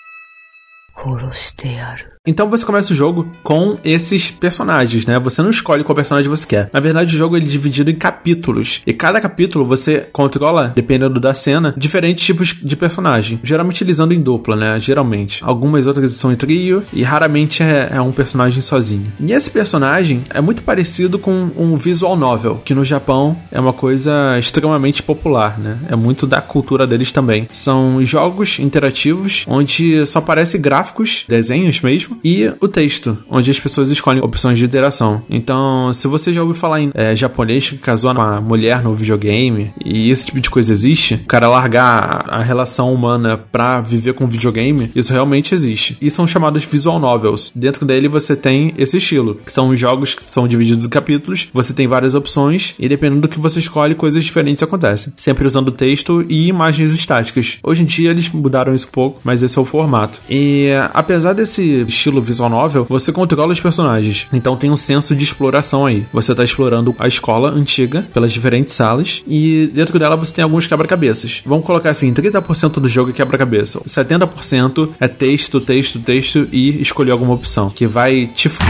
[2.28, 5.18] Então você começa o jogo com esses personagens, né?
[5.20, 6.70] Você não escolhe qual personagem você quer.
[6.74, 8.82] Na verdade, o jogo ele é dividido em capítulos.
[8.86, 13.40] E cada capítulo você controla, dependendo da cena, diferentes tipos de personagem.
[13.42, 14.80] Geralmente utilizando em dupla, né?
[14.80, 15.42] Geralmente.
[15.44, 19.12] Algumas outras são em trio e raramente é, é um personagem sozinho.
[19.20, 23.72] E esse personagem é muito parecido com um visual novel, que no Japão é uma
[23.72, 25.78] coisa extremamente popular, né?
[25.88, 27.48] É muito da cultura deles também.
[27.54, 33.91] São jogos interativos onde só aparece gráficos, desenhos mesmo, e o texto, onde as pessoas
[33.91, 35.21] escolhem opções de interação.
[35.30, 39.71] Então, se você já ouviu falar em é, japonês que casou uma mulher no videogame
[39.84, 44.27] e esse tipo de coisa existe, o cara largar a, relação humana pra viver com
[44.27, 45.97] videogame, isso realmente existe.
[46.01, 47.51] E são chamados visual novels.
[47.53, 51.73] Dentro dele você tem esse estilo, que são jogos que são divididos em capítulos, você
[51.73, 55.13] tem várias opções e dependendo do que você escolhe, coisas diferentes acontecem.
[55.17, 57.58] Sempre usando texto e imagens estáticas.
[57.63, 60.19] Hoje em dia eles mudaram isso um pouco, mas esse é o formato.
[60.30, 64.28] E apesar desse estilo visual novel, você controla os personagens.
[64.32, 66.06] Então tem um senso de exploração aí.
[66.13, 70.67] Você tá explorando a escola antiga pelas diferentes salas e dentro dela você tem alguns
[70.67, 71.41] quebra-cabeças.
[71.46, 73.80] Vamos colocar assim, 30% do jogo é quebra-cabeça.
[73.88, 78.63] 70% é texto, texto, texto e escolher alguma opção que vai te f...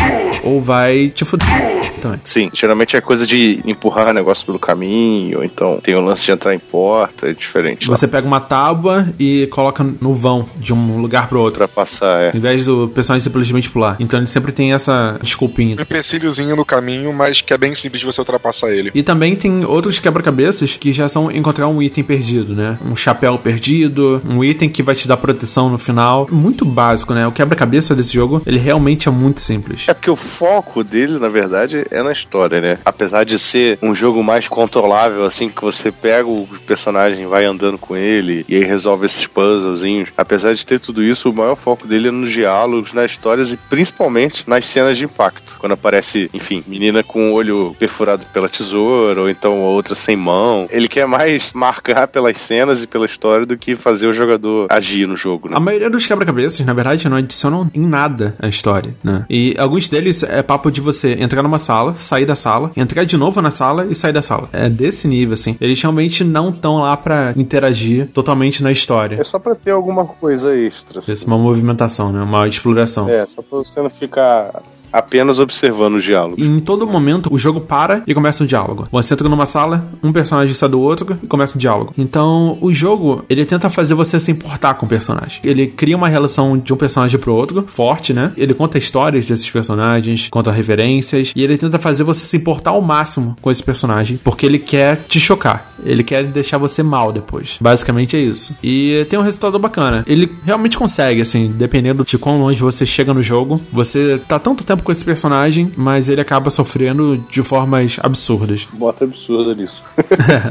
[0.43, 2.19] ou vai te fuder também.
[2.23, 6.32] Sim, geralmente é coisa de empurrar negócio pelo caminho, ou então tem o lance de
[6.32, 7.89] entrar em porta, é diferente.
[7.89, 7.95] lá.
[7.95, 11.58] Você pega uma tábua e coloca no vão de um lugar pro outro.
[11.58, 12.32] Pra passar, é.
[12.36, 13.98] Em vez do personagem simplesmente pular.
[14.00, 15.76] Então ele sempre tem essa desculpinha.
[15.78, 18.92] Um empecilhozinho no caminho, mas que é bem simples de você ultrapassar ele.
[18.94, 22.78] E também tem outros quebra-cabeças que já são encontrar um item perdido, né?
[22.84, 26.28] Um chapéu perdido, um item que vai te dar proteção no final.
[26.32, 27.28] Muito básico, né?
[27.28, 29.88] O quebra-cabeça desse jogo, ele realmente é muito simples.
[29.88, 32.80] É porque o foco dele, na verdade, é na história, né?
[32.86, 37.78] Apesar de ser um jogo mais controlável, assim, que você pega o personagem, vai andando
[37.78, 40.10] com ele e aí resolve esses puzzlezinhos.
[40.18, 43.58] Apesar de ter tudo isso, o maior foco dele é nos diálogos, nas histórias e
[43.58, 45.56] principalmente nas cenas de impacto.
[45.60, 50.67] Quando aparece, enfim, menina com o olho perfurado pela tesoura, ou então outra sem mão.
[50.69, 55.08] Ele quer mais marcar pelas cenas e pela história do que fazer o jogador agir
[55.08, 55.58] no jogo, né?
[55.58, 59.25] A maioria dos quebra-cabeças, na verdade, não adicionam em nada a história, né?
[59.30, 63.17] E alguns deles é papo de você entrar numa sala, sair da sala, entrar de
[63.17, 64.49] novo na sala e sair da sala.
[64.53, 65.58] É desse nível, assim.
[65.60, 69.19] Eles realmente não estão lá pra interagir totalmente na história.
[69.19, 70.99] É só pra ter alguma coisa extra.
[70.99, 71.13] assim.
[71.13, 72.21] Isso é uma movimentação, né?
[72.21, 72.96] Uma exploração.
[73.07, 76.41] É, só pra você não ficar apenas observando o diálogo.
[76.41, 78.86] Em todo momento o jogo para e começa um diálogo.
[78.91, 81.93] Você entra numa sala, um personagem sai do outro e começa um diálogo.
[81.97, 85.39] Então o jogo ele tenta fazer você se importar com o personagem.
[85.43, 88.32] Ele cria uma relação de um personagem pro outro, forte, né?
[88.38, 92.82] Ele conta histórias desses personagens, conta referências e ele tenta fazer você se importar ao
[92.82, 95.71] máximo com esse personagem, porque ele quer te chocar.
[95.86, 97.58] Ele quer deixar você mal depois.
[97.62, 98.58] Basicamente é isso.
[98.63, 100.04] E tem um resultado bacana.
[100.08, 104.63] Ele realmente consegue, assim, dependendo de quão longe você chega no jogo, você tá tanto
[104.63, 108.68] tempo com esse personagem, mas ele acaba sofrendo de formas absurdas.
[108.74, 109.84] Bota absurda nisso.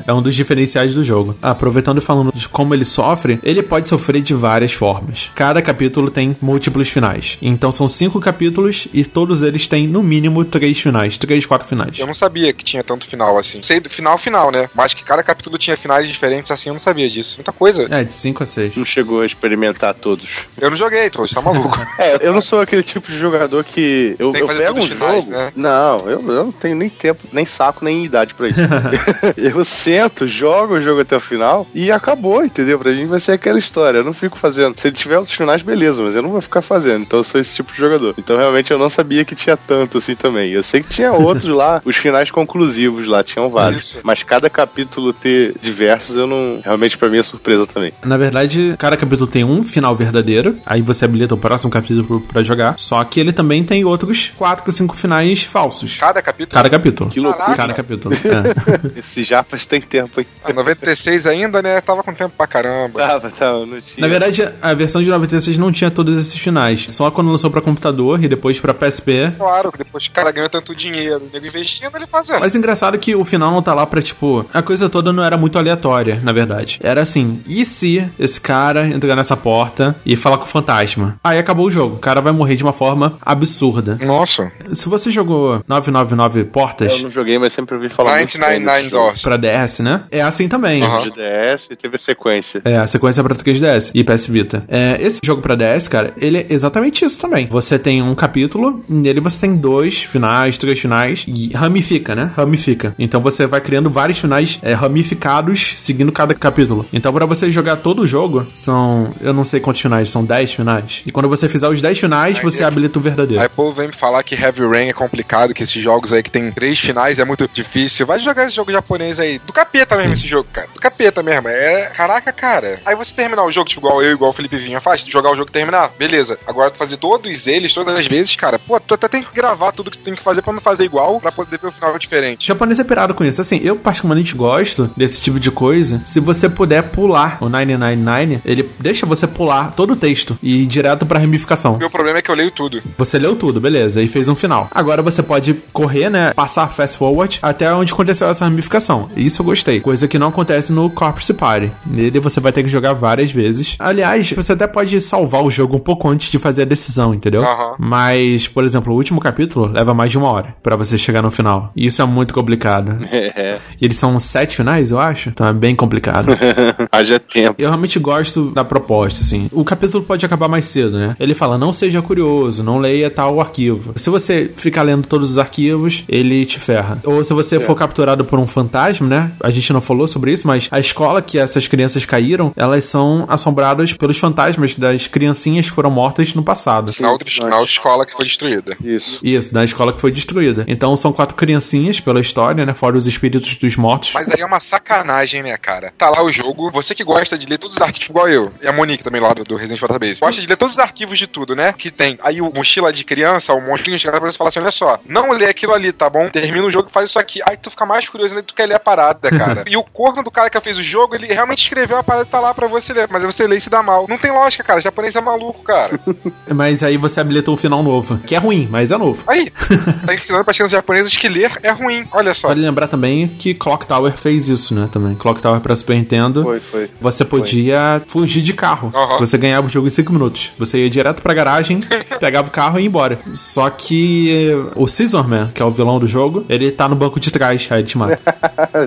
[0.07, 1.37] é um dos diferenciais do jogo.
[1.43, 5.31] Aproveitando e falando de como ele sofre, ele pode sofrer de várias formas.
[5.35, 7.39] Cada capítulo tem múltiplos finais.
[7.41, 11.99] Então são cinco capítulos e todos eles têm no mínimo três finais, três, quatro finais.
[11.99, 13.63] Eu não sabia que tinha tanto final assim.
[13.63, 14.69] Sei do final final, né?
[14.75, 17.37] Mas que cada capítulo tinha finais diferentes assim, eu não sabia disso.
[17.39, 17.87] Muita coisa.
[17.91, 18.77] É, de cinco a seis.
[18.77, 20.29] Não chegou a experimentar todos.
[20.59, 21.77] Eu não joguei, trouxe, tá maluco.
[21.99, 25.37] É, eu não sou aquele tipo de jogador que eu, eu pego um finais, jogo.
[25.37, 25.53] né?
[25.55, 28.61] Não, eu, eu não tenho nem tempo, nem saco, nem idade pra isso.
[29.37, 32.79] eu sento, jogo o jogo até o final e acabou, entendeu?
[32.79, 33.99] Pra mim vai ser aquela história.
[33.99, 34.79] Eu não fico fazendo.
[34.79, 37.03] Se ele tiver outros finais, beleza, mas eu não vou ficar fazendo.
[37.03, 38.15] Então eu sou esse tipo de jogador.
[38.19, 40.51] Então realmente eu não sabia que tinha tanto assim também.
[40.51, 43.85] Eu sei que tinha outros lá, os finais conclusivos lá, tinham vários.
[43.85, 43.99] Isso.
[44.03, 46.61] Mas cada capítulo ter diversos, eu não.
[46.65, 47.93] Realmente pra mim é surpresa também.
[48.05, 52.43] Na verdade, cada capítulo tem um final verdadeiro, aí você habilita o próximo capítulo pra
[52.43, 52.75] jogar.
[52.79, 55.97] Só que ele também tem outros 4, 5 finais falsos.
[55.99, 56.55] Cada capítulo.
[56.55, 57.11] Cada capítulo.
[57.11, 57.55] Que loucura.
[57.57, 58.17] Cada capítulo.
[58.27, 58.99] É.
[58.99, 60.27] Esses japas tem tempo, hein?
[60.49, 61.81] Em 96 ainda, né?
[61.81, 62.99] Tava com tempo pra caramba.
[63.07, 63.99] Tava, tava, não tinha.
[63.99, 66.87] Na verdade, a versão de 96 não tinha todos esses finais.
[66.89, 69.33] Só quando lançou pra computador e depois pra PSP.
[69.37, 72.41] Claro, que depois que o cara ganhou tanto dinheiro, nego investindo, ele fazendo.
[72.41, 75.25] Mas engraçado é que o final não tá lá pra, tipo, a coisa toda não
[75.25, 76.81] era muito aleatória, na verdade.
[76.83, 81.19] Era assim, e se esse cara entrar nessa porta e falar com o fantasma?
[81.23, 81.97] Aí acabou o jogo.
[81.97, 83.96] O cara vai morrer de uma forma absurda.
[84.05, 84.51] Nossa.
[84.73, 88.77] Se você jogou 999 Portas Eu não joguei, mas sempre ouvi falar muito bem 99
[88.79, 89.05] desse jogo.
[89.07, 89.23] Doors.
[89.23, 90.05] pra DS, né?
[90.11, 90.83] É assim também.
[90.83, 91.05] Aham.
[91.05, 92.61] De DS e teve a sequência.
[92.65, 94.65] É, a sequência para 3DS e PS Vita.
[94.69, 97.47] É, esse jogo pra DS, cara, ele é exatamente isso também.
[97.47, 102.31] Você tem um capítulo, nele você tem dois finais, três finais, e ramifica, né?
[102.37, 102.95] Ramifica.
[102.99, 106.87] Então você vai criando vários finais é, ramificados seguindo cada capítulo.
[106.93, 110.55] Então pra você jogar todo o jogo, são, eu não sei quantos finais, são 10
[110.55, 111.03] finais.
[111.07, 113.43] E quando você fizer os 10 finais, você habilita o verdadeiro.
[113.43, 116.31] Aí povo vem me falar que Heavy Rain é complicado, que esses jogos aí que
[116.31, 118.07] tem três finais é muito difícil.
[118.07, 119.39] Vai jogar esse jogo japonês aí.
[119.41, 120.69] Do capeta mesmo esse jogo, cara.
[120.73, 121.49] Do capeta mesmo.
[121.49, 121.87] É.
[121.95, 122.81] Caraca, cara.
[122.85, 125.37] Aí você terminar o jogo, tipo, igual eu, igual o Felipe Vinha faz, jogar o
[125.37, 126.39] jogo e terminar, beleza.
[126.47, 129.73] Agora tu fazer todos eles, todas as vezes, cara, pô, tu até tem que gravar
[129.73, 131.95] tudo que tu tem que fazer pra não fazer igual, pra poder ver o final
[131.95, 132.47] O diferente.
[132.47, 133.41] japonês é pirado com isso.
[133.41, 136.01] Assim, eu particularmente gosto desse tipo de coisa.
[136.05, 140.67] Se você puder pular o 999, ele deixa você pular todo o texto e ir
[140.67, 141.77] direto pra ramificação.
[141.79, 142.83] Meu problema é que eu leio tudo.
[142.99, 144.69] Você leu tudo, beleza, e fez um final.
[144.71, 146.33] Agora você pode correr, né?
[146.35, 149.09] Passar fast forward até onde aconteceu essa ramificação.
[149.17, 149.81] Isso eu gostei.
[149.81, 151.71] Coisa que não acontece no Corpse Party.
[151.87, 153.77] Nele você vai ter que jogar várias vezes.
[153.79, 157.43] Aliás, você até pode salvar o jogo um pouco antes de fazer a decisão, entendeu?
[157.43, 157.77] Aham.
[157.79, 161.31] Mas, por exemplo, o último capítulo leva mais de uma hora pra você chegar no
[161.31, 161.73] final.
[161.77, 162.99] E isso é muito complicado.
[163.11, 163.59] É.
[163.81, 165.29] E eles são sete finais, eu acho.
[165.29, 166.29] Então é bem complicado.
[166.91, 167.57] Haja tempo.
[167.59, 169.49] Eu realmente gosto da proposta, assim.
[169.53, 171.17] O capítulo pode acabar mais cedo, né?
[171.19, 173.66] Ele fala, não seja curioso, não leia tal arquivo.
[173.97, 177.01] Se você ficar lendo todos os arquivos, ele te ferra.
[177.05, 179.33] Ou se você for capturado por um fantasma, né?
[179.41, 183.27] A gente não falou sobre isso, mas a escola que essas crianças caíram, elas são
[183.29, 186.93] assombradas pelos fantasmas das criancinhas que foram mortas no passado.
[187.01, 188.77] Na outra, na outra escola que foi destruída.
[188.83, 189.21] Isso.
[189.23, 190.65] Isso, da escola que foi destruída.
[190.69, 192.75] Então são quatro criancinhas pela história, né?
[192.75, 194.13] Fora os espíritos dos mortos.
[194.15, 195.93] Mas aí é uma sacanagem, né, cara?
[195.97, 198.67] Tá lá o jogo, você que gosta de ler todos os arquivos, igual eu, e
[198.67, 201.19] a Monique também lá do, do Resident Evil Database, gosta de ler todos os arquivos
[201.19, 201.73] de tudo, né?
[201.73, 202.19] Que tem.
[202.23, 204.99] Aí o mochila de criança, o monstrinho chega pra você e fala assim: olha só,
[205.07, 206.29] não lê aquilo ali, tá bom?
[206.31, 207.41] Termina o jogo e faz isso aqui.
[207.49, 208.43] Aí tu fica mais curioso, né?
[208.43, 209.65] Tu quer ler a parada, cara.
[209.69, 212.31] e o corno do cara que fez o jogo, ele realmente escreveu a parada e
[212.31, 213.09] tá lá pra você ler.
[213.11, 214.07] Mas aí você lê e se dá mal.
[214.09, 214.79] Não tem lógica, cara.
[214.79, 215.99] O japonês é maluco, cara.
[216.55, 218.19] Mas aí você habilita um final novo.
[218.19, 219.23] Que é ruim, mas é novo.
[219.27, 219.51] Aí,
[220.07, 222.07] tá ensinando pra crianças japonesas que ler é ruim.
[222.13, 222.49] Olha só.
[222.49, 224.89] Vale lembrar também que Clock Tower fez isso, né?
[224.91, 225.15] Também.
[225.15, 226.43] Clock Tower pra Super Nintendo.
[226.43, 226.91] Foi, foi.
[227.01, 228.93] Você podia fugir de carro.
[228.95, 229.19] Aham.
[229.19, 230.53] Você ganhava o jogo em 5 minutos.
[230.59, 231.81] Você ia direto pra garagem,
[232.21, 233.19] pegava o carro e ia embora.
[233.47, 237.31] Só que o Scissorman, que é o vilão do jogo, ele tá no banco de
[237.31, 238.21] trás, aí ele te mata.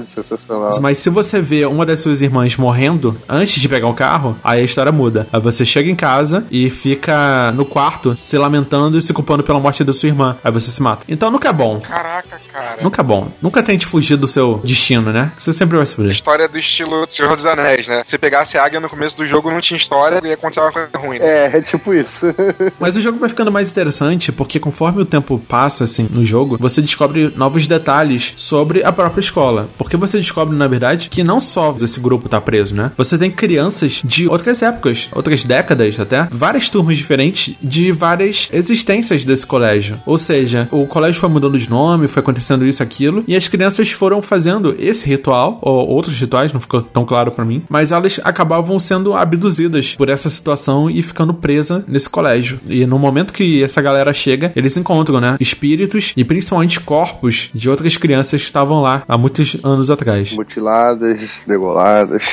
[0.02, 0.80] Sensacional.
[0.82, 4.60] Mas se você vê uma das suas irmãs morrendo antes de pegar o carro, aí
[4.60, 5.28] a história muda.
[5.32, 9.60] Aí você chega em casa e fica no quarto se lamentando e se culpando pela
[9.60, 10.36] morte da sua irmã.
[10.44, 11.06] Aí você se mata.
[11.08, 11.80] Então nunca é bom.
[11.80, 12.40] Caraca,
[12.70, 12.84] cara.
[12.84, 13.32] Nunca é bom.
[13.42, 15.32] Nunca tente fugir do seu destino, né?
[15.38, 16.12] Você sempre vai sofrer.
[16.12, 18.04] História do estilo Senhor dos Anéis, né?
[18.06, 20.90] Se pegasse a águia no começo do jogo, não tinha história, ia acontecer uma coisa
[20.98, 21.20] ruim.
[21.20, 21.26] né?
[21.54, 22.28] É, é tipo isso.
[22.80, 26.58] Mas o jogo vai ficando mais interessante porque conforme o tempo passa, assim, no jogo,
[26.60, 29.70] você descobre novos detalhes sobre a própria escola.
[29.78, 32.92] Porque você descobre, na verdade, que não só esse grupo tá preso, né?
[32.98, 39.24] Você tem crianças de outras épocas, outras décadas até, várias turmas diferentes de várias existências
[39.24, 40.00] desse colégio.
[40.06, 43.92] Ou seja, o colégio foi mudando de nome, foi acontecendo isso, aquilo, e as crianças
[43.92, 48.20] foram fazendo esse ritual, ou outros rituais, não ficou tão claro pra mim, mas elas
[48.24, 52.60] acabavam sendo abduzidas por essa situação e ficando presa nesse colégio.
[52.68, 57.70] E no momento que essa galera chega, eles encontram, né, espíritos e principalmente corpos de
[57.70, 60.34] outras crianças que estavam lá há muitos anos atrás.
[60.34, 62.24] Mutiladas, degoladas.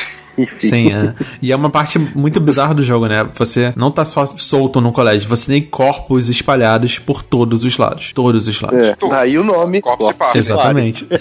[0.59, 1.15] Sim, é.
[1.41, 3.29] E é uma parte muito bizarra do jogo, né?
[3.35, 8.13] Você não tá só solto no colégio, você tem corpos espalhados por todos os lados.
[8.13, 8.79] Todos os lados.
[8.79, 9.81] É, daí o nome.
[9.81, 10.45] Corpos e partes.
[10.45, 11.07] Exatamente.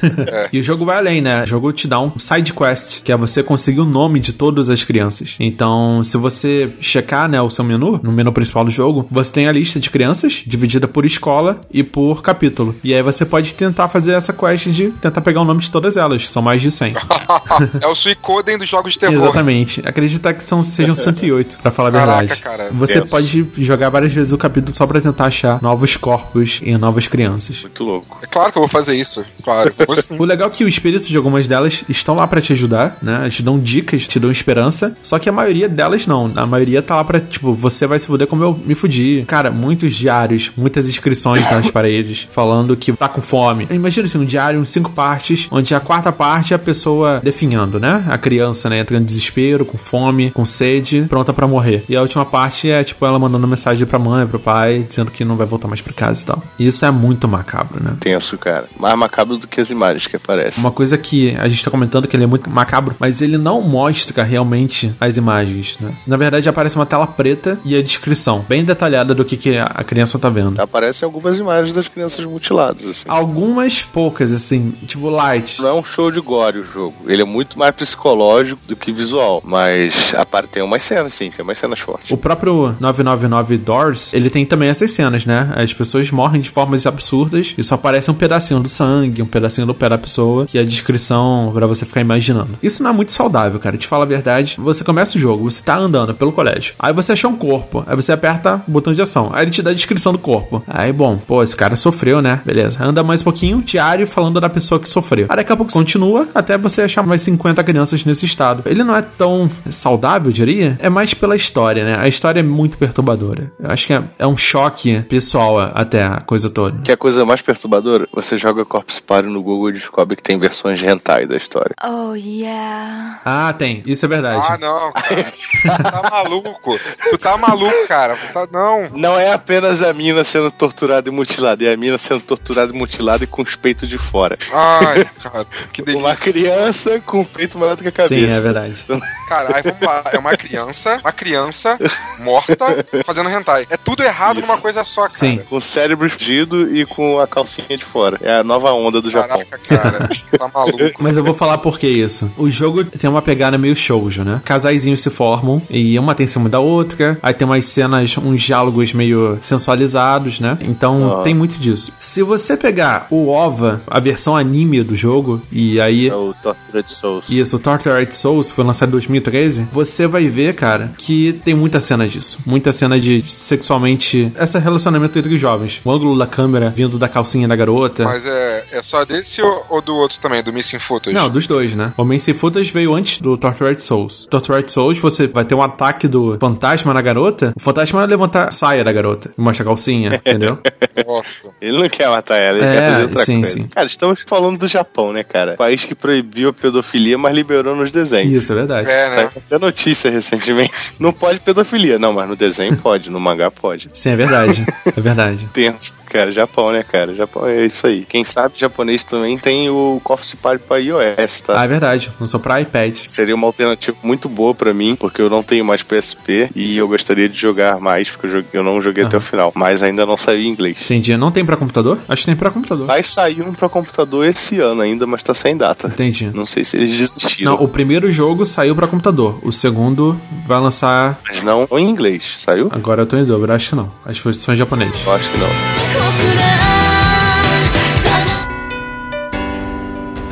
[0.51, 1.43] E o jogo vai além, né?
[1.43, 4.69] O jogo te dá um side quest, que é você conseguir o nome de todas
[4.69, 5.35] as crianças.
[5.39, 9.47] Então, se você checar, né, o seu menu, no menu principal do jogo, você tem
[9.47, 12.75] a lista de crianças dividida por escola e por capítulo.
[12.83, 15.97] E aí você pode tentar fazer essa quest de tentar pegar o nome de todas
[15.97, 16.29] elas.
[16.29, 16.93] São mais de 100.
[17.81, 19.23] é o Suicoden dos jogos de terror.
[19.25, 19.81] Exatamente.
[19.85, 22.41] Acreditar que são, sejam 108, pra falar a Caraca, verdade.
[22.41, 22.69] cara.
[22.73, 23.09] Você Deus.
[23.09, 27.61] pode jogar várias vezes o capítulo só pra tentar achar novos corpos e novas crianças.
[27.61, 28.17] Muito louco.
[28.21, 29.23] É claro que eu vou fazer isso.
[29.43, 29.73] Claro.
[29.85, 30.15] Vou sim.
[30.19, 33.21] O legal é que o espírito de algumas delas estão lá pra te ajudar, né?
[33.23, 34.95] Eles te dão dicas, te dão esperança.
[35.01, 36.31] Só que a maioria delas não.
[36.35, 39.23] A maioria tá lá pra, tipo, você vai se fuder como eu me fudi.
[39.27, 43.67] Cara, muitos diários, muitas inscrições nas paredes falando que tá com fome.
[43.71, 47.79] Imagina assim, um diário em cinco partes, onde a quarta parte é a pessoa definhando,
[47.79, 48.03] né?
[48.07, 48.79] A criança, né?
[48.79, 51.83] Entrando em desespero, com fome, com sede, pronta pra morrer.
[51.87, 55.25] E a última parte é, tipo, ela mandando mensagem pra mãe, pro pai, dizendo que
[55.25, 56.43] não vai voltar mais pra casa e tal.
[56.59, 57.95] E isso é muito macabro, né?
[57.99, 58.65] Tenso, cara.
[58.79, 60.63] Mais macabro do que as imagens que aparecem.
[60.63, 63.61] Uma coisa que a gente tá comentando que ele é muito macabro, mas ele não
[63.61, 65.93] mostra realmente as imagens, né?
[66.05, 69.83] Na verdade, aparece uma tela preta e a descrição bem detalhada do que, que a
[69.83, 70.59] criança tá vendo.
[70.59, 73.05] Aparecem algumas imagens das crianças mutiladas, assim.
[73.07, 75.61] Algumas poucas, assim, tipo light.
[75.61, 76.95] Não é um show de gore o jogo.
[77.07, 79.41] Ele é muito mais psicológico do que visual.
[79.45, 82.11] Mas apare- tem umas cenas, sim, tem umas cenas fortes.
[82.11, 85.51] O próprio 999 Doors, ele tem também essas cenas, né?
[85.55, 89.67] As pessoas morrem de formas absurdas e só aparece um pedacinho do sangue, um pedacinho
[89.67, 92.57] do pé da pessoa, que é a descrição pra você ficar imaginando.
[92.61, 93.77] Isso não é muito saudável, cara.
[93.77, 94.55] Te fala a verdade.
[94.59, 96.73] Você começa o jogo, você tá andando pelo colégio.
[96.79, 97.83] Aí você achou um corpo.
[97.87, 99.31] Aí você aperta o botão de ação.
[99.33, 100.63] Aí ele te dá a descrição do corpo.
[100.67, 102.41] Aí, bom, pô, esse cara sofreu, né?
[102.45, 102.77] Beleza.
[102.83, 105.25] Anda mais um pouquinho, diário falando da pessoa que sofreu.
[105.29, 108.63] Aí daqui a pouco continua até você achar mais 50 crianças nesse estado.
[108.83, 110.77] Não é tão saudável, eu diria.
[110.81, 111.97] É mais pela história, né?
[111.99, 113.51] A história é muito perturbadora.
[113.59, 116.81] Eu acho que é, é um choque pessoal até a coisa toda.
[116.83, 118.07] Que é a coisa mais perturbadora?
[118.13, 121.75] Você joga Corpse Party no Google e descobre que tem versões de hentai da história.
[121.83, 123.21] Oh, yeah.
[123.25, 123.81] Ah, tem.
[123.85, 124.45] Isso é verdade.
[124.47, 125.33] Ah, não, cara.
[125.61, 126.79] Tu tá maluco.
[127.11, 128.15] Tu tá maluco, cara.
[128.15, 128.47] Tu tá...
[128.51, 128.89] Não.
[128.95, 132.77] Não é apenas a mina sendo torturada e mutilada, é a mina sendo torturada e
[132.77, 134.37] mutilada e com os peitos de fora.
[134.51, 135.45] Ai, cara.
[135.71, 136.07] Que delícia.
[136.07, 138.15] Uma criança com o peito maior do que a cabeça.
[138.15, 138.64] Sim, é verdade.
[139.27, 140.03] Cara, aí vamos lá.
[140.11, 141.77] É uma criança, uma criança
[142.23, 143.65] morta fazendo hentai.
[143.69, 144.47] É tudo errado Isso.
[144.49, 145.09] numa coisa só, cara.
[145.13, 145.41] Sim.
[145.49, 148.17] Com o cérebro fugido e com a calcinha de fora.
[148.21, 149.41] É a nova onda do Japão.
[149.45, 149.57] Caraca,
[149.91, 150.07] cara.
[150.09, 150.77] Tu tá maluco.
[150.99, 152.31] Mas eu vou falar por que isso.
[152.37, 154.41] O jogo tem uma pegada meio shoujo, né?
[154.45, 157.17] Casaizinhos se formam e uma tem em cima da outra.
[157.21, 160.57] Aí tem umas cenas, uns diálogos meio sensualizados, né?
[160.61, 161.23] Então Ah.
[161.23, 161.93] tem muito disso.
[161.99, 166.89] Se você pegar o OVA, a versão anime do jogo, e aí É o Tortured
[166.89, 167.29] Souls.
[167.29, 172.07] isso, Tortured Souls, foi lançado em 2013, você vai ver, cara, que tem muita cena
[172.07, 172.39] disso.
[172.45, 174.31] Muita cena de sexualmente.
[174.39, 175.81] Esse relacionamento entre os jovens.
[175.83, 178.03] O ângulo da câmera vindo da calcinha da garota.
[178.03, 181.15] Mas é, é só desse ou, ou do outro também, do Missing Footage?
[181.15, 181.93] Não, dos dois, né?
[181.97, 184.25] O Main Footage veio antes do Tortured Souls.
[184.29, 187.53] Tortured Souls, você vai ter um ataque do fantasma na garota.
[187.55, 190.59] O fantasma vai levantar a saia da garota e mostra a calcinha, entendeu?
[191.05, 191.47] Nossa.
[191.61, 193.53] Ele não quer matar ela, ele É, quer fazer outra sim, coisa.
[193.55, 193.67] sim.
[193.67, 195.55] Cara, estamos falando do Japão, né, cara?
[195.55, 198.34] País que proibiu a pedofilia, mas liberou nos desenhos.
[198.37, 198.89] Isso, é verdade.
[198.89, 199.11] É, né?
[199.11, 200.73] Saiu até notícia recentemente.
[200.99, 201.99] Não pode pedofilia.
[201.99, 203.89] Não, mas no desenho pode, no mangá pode.
[203.93, 204.65] Sim, é verdade.
[204.85, 205.47] É verdade.
[205.53, 206.05] Tenso.
[206.05, 207.13] Cara, Japão, né, cara?
[207.15, 208.05] Japão é isso aí.
[208.05, 211.59] Quem sabe japonês também tem o Coffee Party pra iOS, tá?
[211.59, 212.11] Ah, é verdade.
[212.19, 212.95] Lançou pra iPad.
[213.05, 216.87] Seria uma alternativa muito boa pra mim, porque eu não tenho mais PSP e eu
[216.87, 219.51] gostaria de jogar mais, porque eu, não joguei até o final.
[219.55, 220.77] Mas ainda não saiu em inglês.
[220.83, 221.15] Entendi.
[221.15, 221.99] Não tem pra computador?
[222.07, 222.87] Acho que tem pra computador.
[222.87, 225.87] Vai sair um pra computador esse ano ainda, mas tá sem data.
[225.87, 226.29] Entendi.
[226.33, 227.53] Não sei se eles desistiram.
[227.53, 229.39] Não, o primeiro jogo saiu pra computador.
[229.43, 231.19] O segundo vai lançar.
[231.27, 232.37] Mas não em inglês.
[232.39, 232.69] Saiu?
[232.71, 233.53] Agora eu tô em dúvida.
[233.53, 233.91] Acho que não.
[234.05, 234.91] Acho que foi só em japonês.
[235.05, 236.64] Eu acho que não.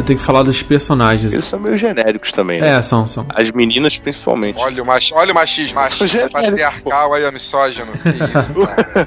[0.04, 1.34] Eu tenho que falar dos personagens.
[1.34, 2.76] Eles são meio genéricos também, né?
[2.76, 3.26] É, são, são.
[3.34, 4.60] As meninas, principalmente.
[4.60, 5.12] Olha o, mach...
[5.14, 5.76] Olha o machismo.
[5.76, 7.93] Machismo genérico, patriarcal, olha misógino.
[7.93, 8.51] Que isso.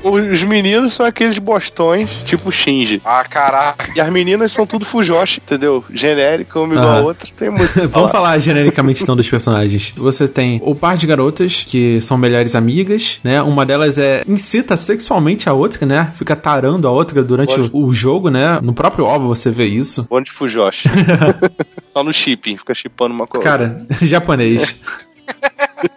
[0.32, 3.02] Os meninos são aqueles bostões, tipo Shinji.
[3.04, 3.92] Ah, caraca.
[3.94, 5.84] E as meninas são tudo fujoshi, entendeu?
[5.92, 6.96] Genérica, uma igual Ah.
[6.96, 7.28] a outra.
[7.36, 7.74] Tem muito.
[7.76, 8.08] Vamos falar.
[8.08, 9.92] falar genericamente então dos personagens.
[9.98, 13.42] Você tem o par de garotas que são melhores amigas, né?
[13.42, 16.10] Uma delas é incita sexualmente a outra, né?
[16.16, 18.60] Fica tarando a outra durante o, o jogo, né?
[18.62, 20.06] No próprio OVA você vê isso.
[20.08, 20.85] Bonde fujoshi.
[21.92, 23.44] Só no shipping, fica shippando uma coisa.
[23.44, 24.80] Cara, japonês.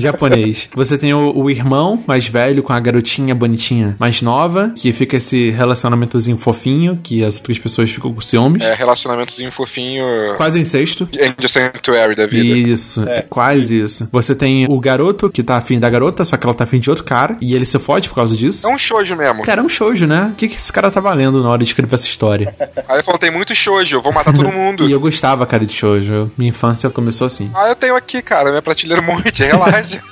[0.00, 0.68] japonês.
[0.74, 5.16] Você tem o, o irmão mais velho com a garotinha bonitinha mais nova, que fica
[5.16, 8.62] esse relacionamentozinho fofinho, que as outras pessoas ficam com ciúmes.
[8.62, 10.04] É, relacionamentozinho fofinho.
[10.36, 11.08] Quase incesto.
[11.14, 12.70] Angel Sanctuary da vida.
[12.70, 13.22] Isso, é.
[13.22, 14.08] quase isso.
[14.12, 16.90] Você tem o garoto que tá afim da garota, só que ela tá afim de
[16.90, 18.66] outro cara, e ele se fode por causa disso.
[18.66, 19.42] É um shoujo mesmo.
[19.42, 20.30] Cara, é um shoujo, né?
[20.32, 22.54] O que, que esse cara tá valendo na hora de escrever essa história?
[22.88, 24.88] Aí ele falou, tem muito shoujo, eu vou matar todo mundo.
[24.88, 26.30] e eu gostava, cara, de shoujo.
[26.36, 27.50] Minha infância começou assim.
[27.54, 30.02] Ah, eu tenho aqui, cara, minha prateleira monte, relaxa.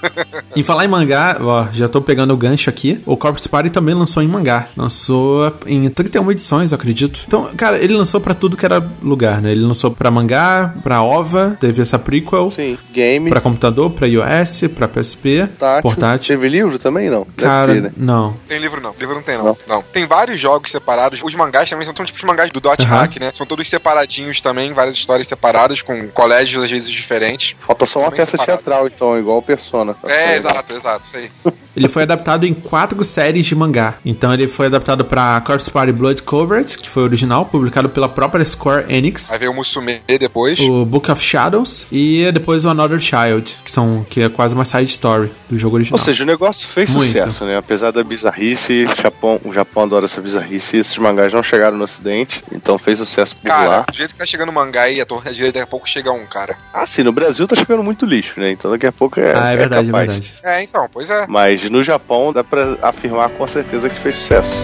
[0.55, 3.01] em falar em mangá, ó, já tô pegando o gancho aqui.
[3.07, 4.69] O Corpse Party também lançou em mangá.
[4.77, 7.25] Lançou em 31 edições, eu acredito.
[7.27, 9.53] Então, cara, ele lançou pra tudo que era lugar, né?
[9.53, 12.51] Ele lançou pra mangá, pra OVA, teve essa prequel.
[12.51, 13.29] Sim, game.
[13.31, 15.83] Pra computador, pra iOS, pra PSP, Tátil.
[15.83, 16.29] portátil.
[16.37, 17.23] Teve livro também, não?
[17.23, 17.93] Deve Cara, ter, né?
[17.97, 18.35] não.
[18.49, 19.45] Tem livro não, livro não tem não.
[19.45, 19.57] Não.
[19.69, 19.83] não.
[19.83, 21.21] Tem vários jogos separados.
[21.23, 22.97] Os mangás também são, são tipos de mangás do Dot Aham.
[22.97, 23.31] Hack, né?
[23.35, 27.55] São todos separadinhos também, várias histórias separadas, com colégios às vezes diferentes.
[27.61, 28.63] Falta só uma peça separado.
[28.63, 29.97] teatral, então, igual Persona.
[30.05, 31.31] É, exato, exato, isso aí.
[31.79, 33.95] Ele foi adaptado em quatro séries de mangá.
[34.05, 38.09] Então ele foi adaptado pra Corpse Party Blood Covered, que foi o original, publicado pela
[38.09, 39.31] própria Square Enix.
[39.33, 40.59] Aí veio o Musume depois.
[40.59, 44.65] O Book of Shadows e depois o Another Child, que são que é quase uma
[44.65, 46.01] side story do jogo original.
[46.01, 47.07] Ou seja, o negócio fez Muito.
[47.07, 47.57] sucesso, né?
[47.57, 51.85] Apesar da bizarrice, o Japão, o Japão adora essa bizarrice, esses mangás não chegaram no
[51.85, 53.81] ocidente, então fez sucesso por Cara, lá.
[53.89, 56.27] do jeito que tá chegando mangá e a torre direita, daqui a pouco chega um,
[56.27, 56.57] cara.
[56.75, 58.51] Ah, sim, no Brasil tá chegando muito lixo, né?
[58.51, 60.13] Então daqui a pouco é, ah, é verdade, é capaz.
[60.13, 60.35] verdade.
[60.45, 61.25] É, então, pois é.
[61.29, 64.57] Mas no Japão dá pra afirmar com certeza que fez sucesso.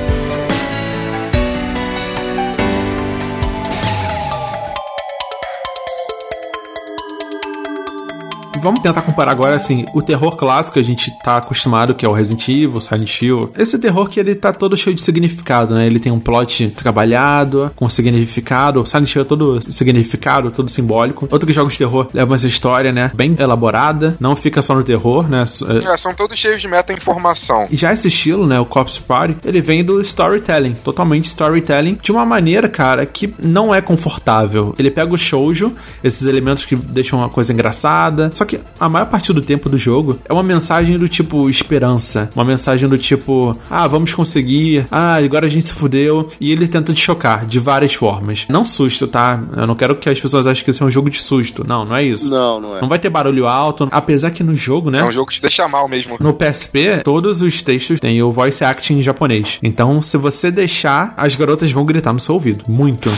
[8.64, 12.08] Vamos tentar comparar agora, assim, o terror clássico que a gente tá acostumado, que é
[12.08, 13.52] o Resident Evil, Silent Hill.
[13.58, 15.86] Esse terror que ele tá todo cheio de significado, né?
[15.86, 18.80] Ele tem um plot trabalhado, com significado.
[18.80, 21.28] O Silent Hill é todo significado, todo simbólico.
[21.30, 23.10] Outros jogos de terror levam essa história, né?
[23.14, 24.16] Bem elaborada.
[24.18, 25.42] Não fica só no terror, né?
[25.42, 27.64] É, são todos cheios de meta-informação.
[27.70, 32.10] E já esse estilo, né, o Corpse Party, ele vem do storytelling, totalmente storytelling, de
[32.10, 34.74] uma maneira, cara, que não é confortável.
[34.78, 39.06] Ele pega o shoujo, esses elementos que deixam uma coisa engraçada, só que a maior
[39.06, 43.56] parte do tempo do jogo é uma mensagem do tipo esperança, uma mensagem do tipo,
[43.70, 47.58] ah, vamos conseguir, ah, agora a gente se fudeu, e ele tenta te chocar de
[47.58, 48.46] várias formas.
[48.48, 49.40] Não susto, tá?
[49.56, 51.64] Eu não quero que as pessoas achem que isso é um jogo de susto.
[51.66, 52.30] Não, não é isso.
[52.30, 52.80] Não, não é.
[52.80, 55.00] Não vai ter barulho alto, apesar que no jogo, né?
[55.00, 56.16] É um jogo que te deixa mal mesmo.
[56.20, 59.58] No PSP, todos os textos têm o voice acting em japonês.
[59.62, 62.64] Então, se você deixar, as garotas vão gritar no seu ouvido.
[62.68, 63.10] Muito.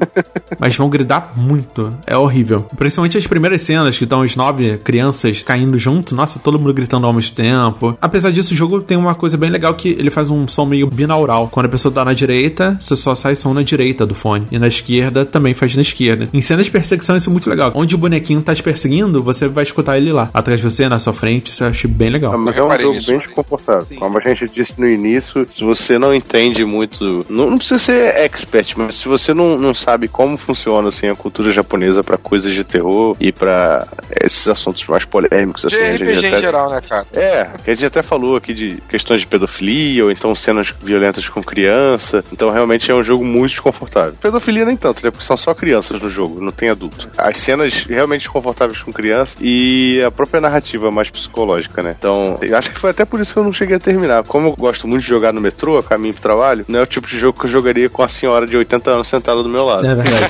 [0.58, 1.92] Mas vão gritar muito.
[2.06, 2.66] É horrível.
[2.76, 6.14] Principalmente as primeiras cenas, que estão as nove crianças caindo junto.
[6.14, 7.96] Nossa, todo mundo gritando ao mesmo tempo.
[8.00, 10.86] Apesar disso, o jogo tem uma coisa bem legal que ele faz um som meio
[10.86, 11.48] binaural.
[11.48, 14.46] Quando a pessoa tá na direita, você só sai som na direita do fone.
[14.50, 16.28] E na esquerda, também faz na esquerda.
[16.32, 17.72] Em cenas de perseguição, isso é muito legal.
[17.74, 20.30] Onde o bonequinho tá te perseguindo, você vai escutar ele lá.
[20.34, 21.52] Atrás de você, na sua frente.
[21.52, 22.32] Isso eu achei bem legal.
[22.32, 23.86] Ah, mas é um jogo bem desconfortável.
[23.98, 27.24] Como a gente disse no início, se você não entende muito.
[27.28, 31.14] Não, não precisa ser expert, mas se você não, não sabe como funciona assim, a
[31.14, 33.86] cultura japonesa pra coisas de terror e pra
[34.20, 37.06] esses assuntos mais polêmicos, assim, De a gente RPG em até- geral, né, cara?
[37.12, 41.28] É, que a gente até falou aqui de questões de pedofilia ou então cenas violentas
[41.28, 42.24] com criança.
[42.32, 44.14] Então realmente é um jogo muito desconfortável.
[44.20, 45.10] Pedofilia nem tanto, né?
[45.10, 47.08] Porque são só crianças no jogo, não tem adulto.
[47.16, 51.94] As cenas realmente desconfortáveis com criança e a própria narrativa mais psicológica, né?
[51.98, 54.22] Então, eu acho que foi até por isso que eu não cheguei a terminar.
[54.24, 56.86] Como eu gosto muito de jogar no metrô, a caminho pro trabalho, não é o
[56.86, 59.64] tipo de jogo que eu jogaria com a senhora de 80 anos sentada do meu
[59.64, 59.86] lado.
[59.86, 60.22] É verdade.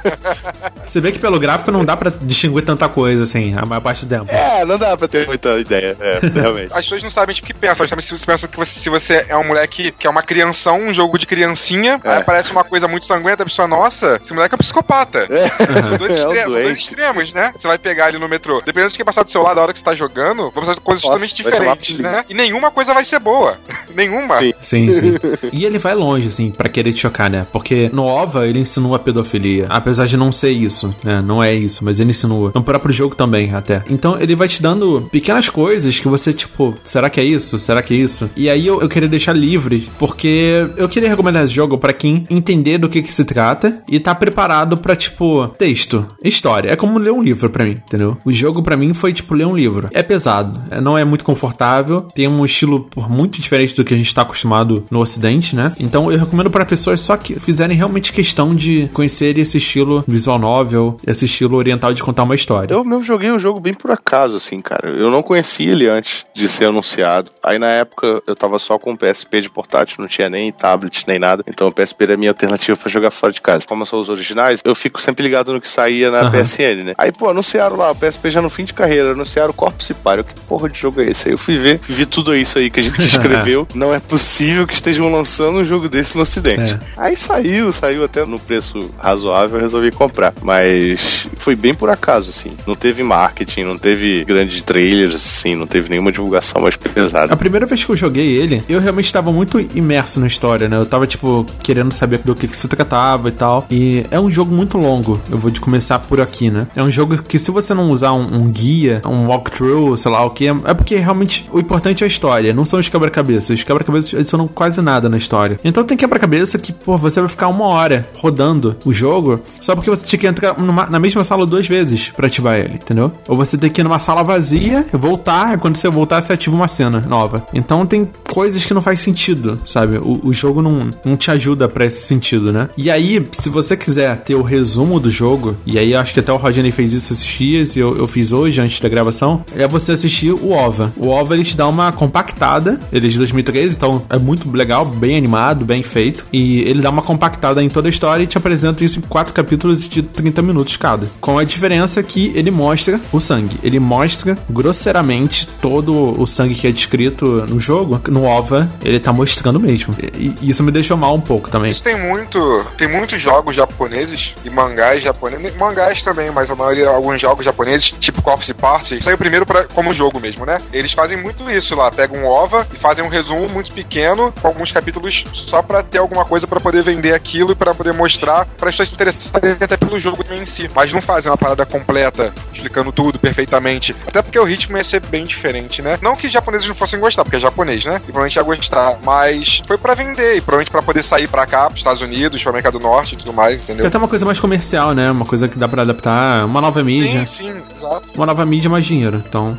[0.86, 4.04] você vê que pelo gráfico não dá pra distinguir tanta coisa, assim, a maior parte
[4.04, 4.30] do tempo.
[4.30, 6.72] É, não dá pra ter muita ideia, é, realmente.
[6.72, 8.78] As pessoas não sabem tipo, o que pensam, elas sabem se você pensa que você,
[8.80, 12.10] se você é um moleque que é uma crianção, um jogo de criancinha, É.
[12.12, 15.26] aí aparece uma coisa muito sanguenta, a pessoa, nossa, esse moleque é um psicopata.
[15.26, 17.52] São, dois É um extre- são dois extremos, né?
[17.58, 18.60] Você vai pegar ali no metrô.
[18.64, 20.76] Dependendo de quem passar do seu lado a hora que você tá jogando, vão passar
[20.80, 22.24] coisas Nossa, totalmente diferentes, né?
[22.28, 23.56] E nenhuma coisa vai ser boa.
[23.94, 24.36] nenhuma.
[24.36, 24.52] Sim.
[24.60, 25.14] Sim, sim.
[25.52, 27.42] E ele vai longe, assim, pra querer te chocar, né?
[27.52, 29.66] Porque no OVA ele insinua a pedofilia.
[29.68, 31.20] Apesar de não ser isso, né?
[31.22, 32.52] Não é isso, mas ele insinua.
[32.54, 33.82] No próprio jogo também, até.
[33.88, 37.58] Então ele vai te dando pequenas coisas que você, tipo, será que é isso?
[37.58, 38.30] Será que é isso?
[38.36, 42.26] E aí eu, eu queria deixar livre, porque eu queria recomendar esse jogo pra quem
[42.30, 46.70] entender do que que se trata e tá preparado pra, tipo, texto, história.
[46.70, 48.16] É como ler um livro pra mim, entendeu?
[48.24, 49.88] O jogo pra mim foi, tipo, ler um livro.
[49.92, 53.96] É pesado, é- não é muito confortável, tem um estilo muito diferente do que a
[53.96, 55.72] gente tá acostumado no ocidente, né?
[55.80, 60.38] Então eu recomendo pra pessoas só que fizerem realmente questão de conhecer esse estilo visual
[60.38, 62.72] novel, esse estilo oriental de contar uma história.
[62.74, 64.88] Eu mesmo joguei o jogo jogo bem por acaso, assim, cara.
[64.90, 67.30] Eu não conhecia ele antes de ser anunciado.
[67.42, 71.04] Aí na época eu tava só com o PSP de portátil, não tinha nem tablet
[71.08, 71.42] nem nada.
[71.48, 73.66] Então o PSP era a minha alternativa pra jogar fora de casa.
[73.66, 76.30] Como são os originais, eu fico sempre ligado no que saía na Aham.
[76.30, 76.94] PSN, né?
[76.96, 80.22] Aí, pô, anunciaram lá, o PSP já no fim de carreira, anunciaram Corpse Party.
[80.22, 81.28] Que porra de jogo é esse?
[81.28, 83.66] Aí eu fui ver, vi tudo isso aí que a gente escreveu.
[83.74, 86.74] não é possível que estejam lançando um jogo desse no ocidente.
[86.74, 86.78] É.
[86.96, 90.32] Aí saiu, saiu até no preço razoável, eu resolvi comprar.
[90.42, 92.56] Mas foi bem por acaso, assim.
[92.66, 93.02] Não teve
[93.40, 97.32] marketing, não teve grandes trailers, assim, não teve nenhuma divulgação mais pesada.
[97.32, 100.76] A primeira vez que eu joguei ele, eu realmente estava muito imerso na história, né?
[100.76, 103.66] Eu tava, tipo, querendo saber do que, que se tratava e tal.
[103.70, 105.20] E é um jogo muito longo.
[105.30, 106.66] Eu vou de começar por aqui, né?
[106.76, 110.24] É um jogo que se você não usar um, um guia, um walkthrough, sei lá
[110.24, 113.50] o que, é porque realmente o importante é a história, não são os quebra-cabeças.
[113.58, 115.58] Os quebra-cabeças adicionam quase nada na história.
[115.64, 119.88] Então tem quebra-cabeça que, pô, você vai ficar uma hora rodando o jogo só porque
[119.90, 123.12] você tinha que entrar numa- na mesma sala duas vezes pra ativar ele, entendeu?
[123.30, 126.54] Ou você tem que ir numa sala vazia, voltar, e quando você voltar, você ativa
[126.56, 127.46] uma cena nova.
[127.54, 129.98] Então tem coisas que não faz sentido, sabe?
[129.98, 132.68] O, o jogo não, não te ajuda pra esse sentido, né?
[132.76, 136.32] E aí, se você quiser ter o resumo do jogo, e aí acho que até
[136.32, 139.68] o Rodney fez isso esses dias, e eu, eu fiz hoje, antes da gravação, é
[139.68, 140.92] você assistir o OVA.
[140.96, 144.84] O OVA, ele te dá uma compactada, ele é de 2013, então é muito legal,
[144.84, 148.36] bem animado, bem feito, e ele dá uma compactada em toda a história e te
[148.36, 151.06] apresenta isso em quatro capítulos de 30 minutos cada.
[151.20, 153.58] Com a diferença que ele mostra o sangue.
[153.62, 158.00] Ele mostra grosseiramente todo o sangue que é descrito no jogo.
[158.08, 159.94] No OVA, ele tá mostrando mesmo.
[160.14, 161.70] E, e isso me deixou mal um pouco também.
[161.70, 162.66] Isso tem muito.
[162.76, 165.56] Tem muitos jogos japoneses e mangás japoneses.
[165.56, 169.92] Mangás também, mas a maioria, alguns jogos japoneses, tipo Corpse Party, saiu primeiro pra, como
[169.92, 170.58] jogo mesmo, né?
[170.72, 171.90] Eles fazem muito isso lá.
[171.90, 175.98] Pegam um OVA e fazem um resumo muito pequeno, com alguns capítulos só pra ter
[175.98, 179.98] alguma coisa pra poder vender aquilo e pra poder mostrar, pra pessoas se até pelo
[179.98, 180.68] jogo em si.
[180.74, 183.95] Mas não fazem uma parada completa, explicando tudo perfeitamente.
[184.07, 185.97] Até porque o ritmo ia ser bem diferente, né?
[186.01, 187.95] Não que os japoneses não fossem gostar, porque é japonês, né?
[187.97, 188.97] E provavelmente ia gostar.
[189.03, 192.49] Mas foi pra vender e provavelmente pra poder sair pra cá, pros Estados Unidos, pro
[192.49, 193.87] América do Norte e tudo mais, É entendeu?
[193.87, 195.09] até uma coisa mais comercial, né?
[195.11, 197.25] Uma coisa que dá pra adaptar, uma nova mídia.
[197.25, 198.11] Sim, sim, exato.
[198.15, 199.23] Uma nova mídia, mais dinheiro.
[199.27, 199.57] Então,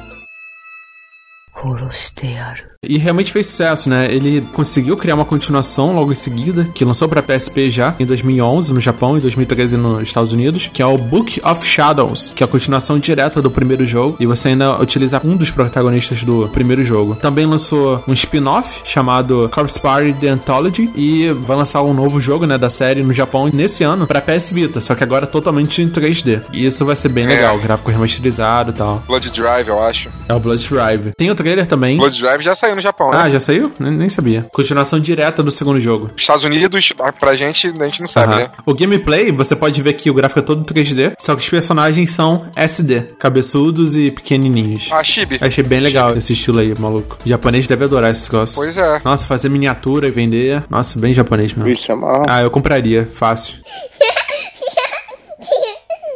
[1.56, 2.69] 殺してやる。
[2.83, 4.11] E realmente fez sucesso, né?
[4.11, 8.73] Ele conseguiu criar uma continuação logo em seguida, que lançou pra PSP já em 2011
[8.73, 12.45] no Japão e 2013 nos Estados Unidos, que é o Book of Shadows, que é
[12.45, 16.83] a continuação direta do primeiro jogo, e você ainda utiliza um dos protagonistas do primeiro
[16.83, 17.13] jogo.
[17.21, 22.47] Também lançou um spin-off chamado Corpse Party The Anthology e vai lançar um novo jogo,
[22.47, 25.87] né, da série no Japão nesse ano pra PS Vita, só que agora totalmente em
[25.87, 26.41] 3D.
[26.51, 27.27] E isso vai ser bem É.
[27.27, 29.03] legal, gráfico remasterizado e tal.
[29.05, 30.09] Blood Drive, eu acho.
[30.27, 31.11] É o Blood Drive.
[31.15, 31.97] Tem o trailer também.
[31.97, 33.17] Blood Drive já saiu no Japão, né?
[33.21, 33.71] Ah, já saiu?
[33.79, 34.45] Nem, nem sabia.
[34.51, 36.09] Continuação direta do segundo jogo.
[36.15, 38.41] Estados Unidos, pra gente, a gente não sabe, Aham.
[38.43, 38.51] né?
[38.65, 42.11] O gameplay, você pode ver que o gráfico é todo 3D, só que os personagens
[42.13, 44.89] são SD, cabeçudos e pequenininhos.
[44.91, 45.37] Ah, Chibi.
[45.41, 47.17] Achei bem legal esse estilo aí, maluco.
[47.25, 48.55] O japonês deve adorar esse troço.
[48.55, 49.01] Pois é.
[49.03, 50.63] Nossa, fazer miniatura e vender.
[50.69, 51.65] Nossa, bem japonês mesmo.
[51.69, 52.25] Vixe, amarra.
[52.27, 53.55] Ah, eu compraria, fácil.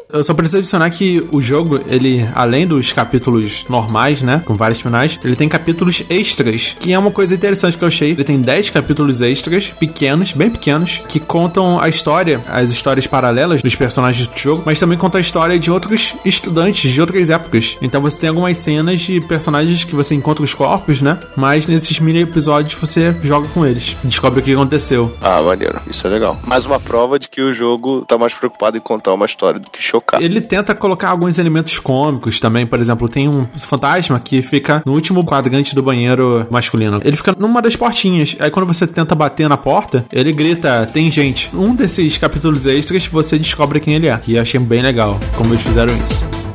[0.09, 4.41] Eu só preciso adicionar que o jogo, ele, além dos capítulos normais, né?
[4.45, 8.11] Com vários finais, ele tem capítulos extras, que é uma coisa interessante que eu achei.
[8.11, 13.61] Ele tem 10 capítulos extras, pequenos, bem pequenos, que contam a história, as histórias paralelas
[13.61, 17.77] dos personagens do jogo, mas também conta a história de outros estudantes de outras épocas.
[17.81, 21.19] Então você tem algumas cenas de personagens que você encontra os corpos, né?
[21.35, 23.95] Mas nesses mini episódios você joga com eles.
[24.03, 25.15] Descobre o que aconteceu.
[25.21, 25.79] Ah, maneiro.
[25.89, 26.39] Isso é legal.
[26.45, 29.69] Mais uma prova de que o jogo tá mais preocupado em contar uma história do
[29.69, 30.21] que chocar.
[30.21, 32.65] Ele tenta colocar alguns elementos cômicos também.
[32.65, 36.99] Por exemplo, tem um fantasma que fica no último quadrante do banheiro masculino.
[37.03, 38.35] Ele fica numa das portinhas.
[38.39, 41.49] Aí quando você tenta bater na porta, ele grita: tem gente.
[41.55, 44.19] Um desses capítulos extras você descobre quem ele é.
[44.27, 46.54] E achei bem legal como eles fizeram isso.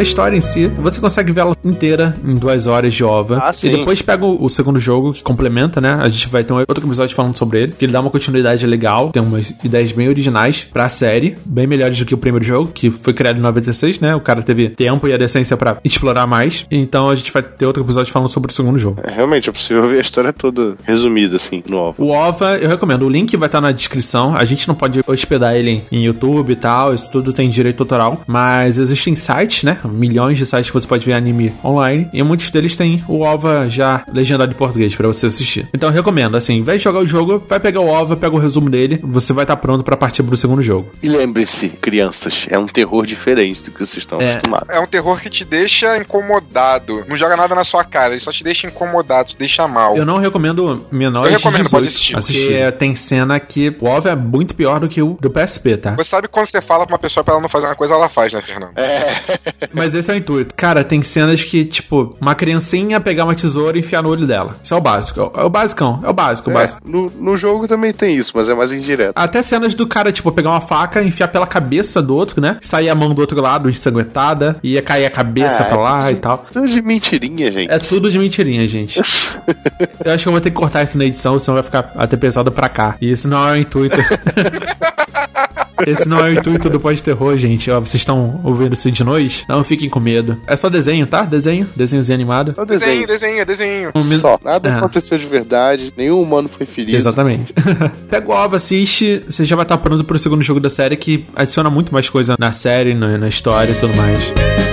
[0.00, 3.38] A história em si, você consegue vê-la inteira em duas horas de OVA.
[3.42, 3.70] Ah, e sim.
[3.70, 5.98] depois pega o, o segundo jogo que complementa, né?
[6.00, 8.66] A gente vai ter um outro episódio falando sobre ele, que ele dá uma continuidade
[8.66, 12.72] legal, tem umas ideias bem originais pra série, bem melhores do que o primeiro jogo,
[12.72, 14.16] que foi criado em 96, né?
[14.16, 16.64] O cara teve tempo e a decência pra explorar mais.
[16.70, 19.02] Então a gente vai ter outro episódio falando sobre o segundo jogo.
[19.04, 22.02] É, realmente, é possível ver a história toda resumida, assim, no OVA.
[22.02, 23.02] O OVA, eu recomendo.
[23.02, 24.34] O link vai estar na descrição.
[24.34, 26.94] A gente não pode hospedar ele em YouTube e tal.
[26.94, 28.22] Isso tudo tem direito autoral.
[28.26, 29.76] Mas existem sites, né?
[29.90, 32.08] Milhões de sites que você pode ver anime online.
[32.12, 35.68] E muitos deles têm o OVA já legendado em português para você assistir.
[35.74, 38.34] Então eu recomendo, assim, em vez de jogar o jogo, vai pegar o OVA, pega
[38.34, 40.90] o resumo dele, você vai estar pronto para partir pro segundo jogo.
[41.02, 44.32] E lembre-se, crianças, é um terror diferente do que vocês estão É.
[44.32, 44.68] acostumados.
[44.70, 47.04] É um terror que te deixa incomodado.
[47.08, 49.96] Não joga nada na sua cara, ele só te deixa incomodado, te deixa mal.
[49.96, 52.12] Eu não recomendo menores Eu recomendo, de 18 pode assistir.
[52.14, 55.94] Porque tem cena que o OVA é muito pior do que o do PSP, tá?
[55.96, 58.08] Você sabe quando você fala pra uma pessoa pra ela não fazer uma coisa, ela
[58.08, 58.72] faz, né, Fernando?
[59.80, 60.54] Mas esse é o intuito.
[60.54, 64.56] Cara, tem cenas que, tipo, uma criancinha pegar uma tesoura e enfiar no olho dela.
[64.62, 65.32] Isso é o básico.
[65.34, 66.00] É o basicão.
[66.04, 66.80] É o básico, o É, básico.
[66.84, 69.12] no, no jogo também tem isso, mas é mais indireto.
[69.16, 72.58] Até cenas do cara, tipo, pegar uma faca, enfiar pela cabeça do outro, né?
[72.60, 76.16] Sair a mão do outro lado, ensanguentada, ia cair a cabeça Ah, pra lá e
[76.16, 76.44] tal.
[76.52, 77.72] Tudo de mentirinha, gente.
[77.72, 79.00] É tudo de mentirinha, gente.
[80.04, 82.16] Eu acho que eu vou ter que cortar isso na edição, senão vai ficar até
[82.16, 82.96] pesado pra cá.
[83.00, 83.96] E isso não é o intuito.
[85.86, 87.70] Esse não é o intuito do pós-terror, gente.
[87.70, 89.44] Ó, vocês estão ouvindo isso de noite?
[89.48, 90.36] Não fiquem com medo.
[90.46, 91.22] É só desenho, tá?
[91.22, 91.68] Desenho.
[91.76, 92.54] Desenhozinho animado.
[92.56, 93.44] É o Desenho, desenho.
[93.44, 93.90] desenho, desenho.
[93.94, 94.38] Um min- Só.
[94.44, 94.78] Nada Ah.
[94.78, 96.96] aconteceu de verdade, nenhum humano foi ferido.
[96.96, 97.52] Exatamente.
[98.10, 101.26] Pega o OVA, assiste, você já vai estar pronto pro segundo jogo da série, que
[101.34, 104.69] adiciona muito mais coisa na série, na, na história e tudo mais.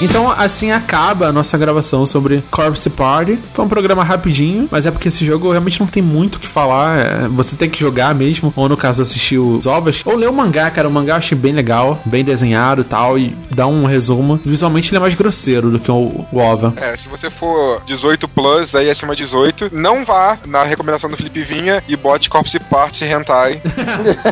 [0.00, 3.38] Então, assim acaba a nossa gravação sobre Corpse Party.
[3.52, 6.46] Foi um programa rapidinho, mas é porque esse jogo realmente não tem muito o que
[6.48, 6.98] falar.
[6.98, 10.32] é, Você tem que jogar mesmo, ou no caso assistir os ovas, ou ler o
[10.32, 10.88] mangá, cara.
[10.88, 14.40] O mangá eu achei bem legal, bem desenhado e tal, e dá um resumo.
[14.44, 16.72] Visualmente ele é mais grosseiro do que o, o ova.
[16.76, 21.16] É, se você for 18 plus, aí acima de 18, não vá na recomendação do
[21.16, 23.60] Felipe Vinha e bote Corpse Party Hentai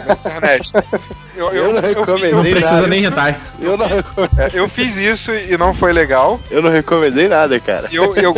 [0.06, 0.72] na internet.
[1.38, 2.86] Eu, Eu não recomendei Não Nem precisa nada.
[2.88, 3.40] nem rentar.
[3.60, 3.86] Eu não,
[4.52, 6.40] eu fiz isso e não foi legal.
[6.50, 7.88] eu não recomendei nada, cara.
[7.92, 8.34] Eu, eu,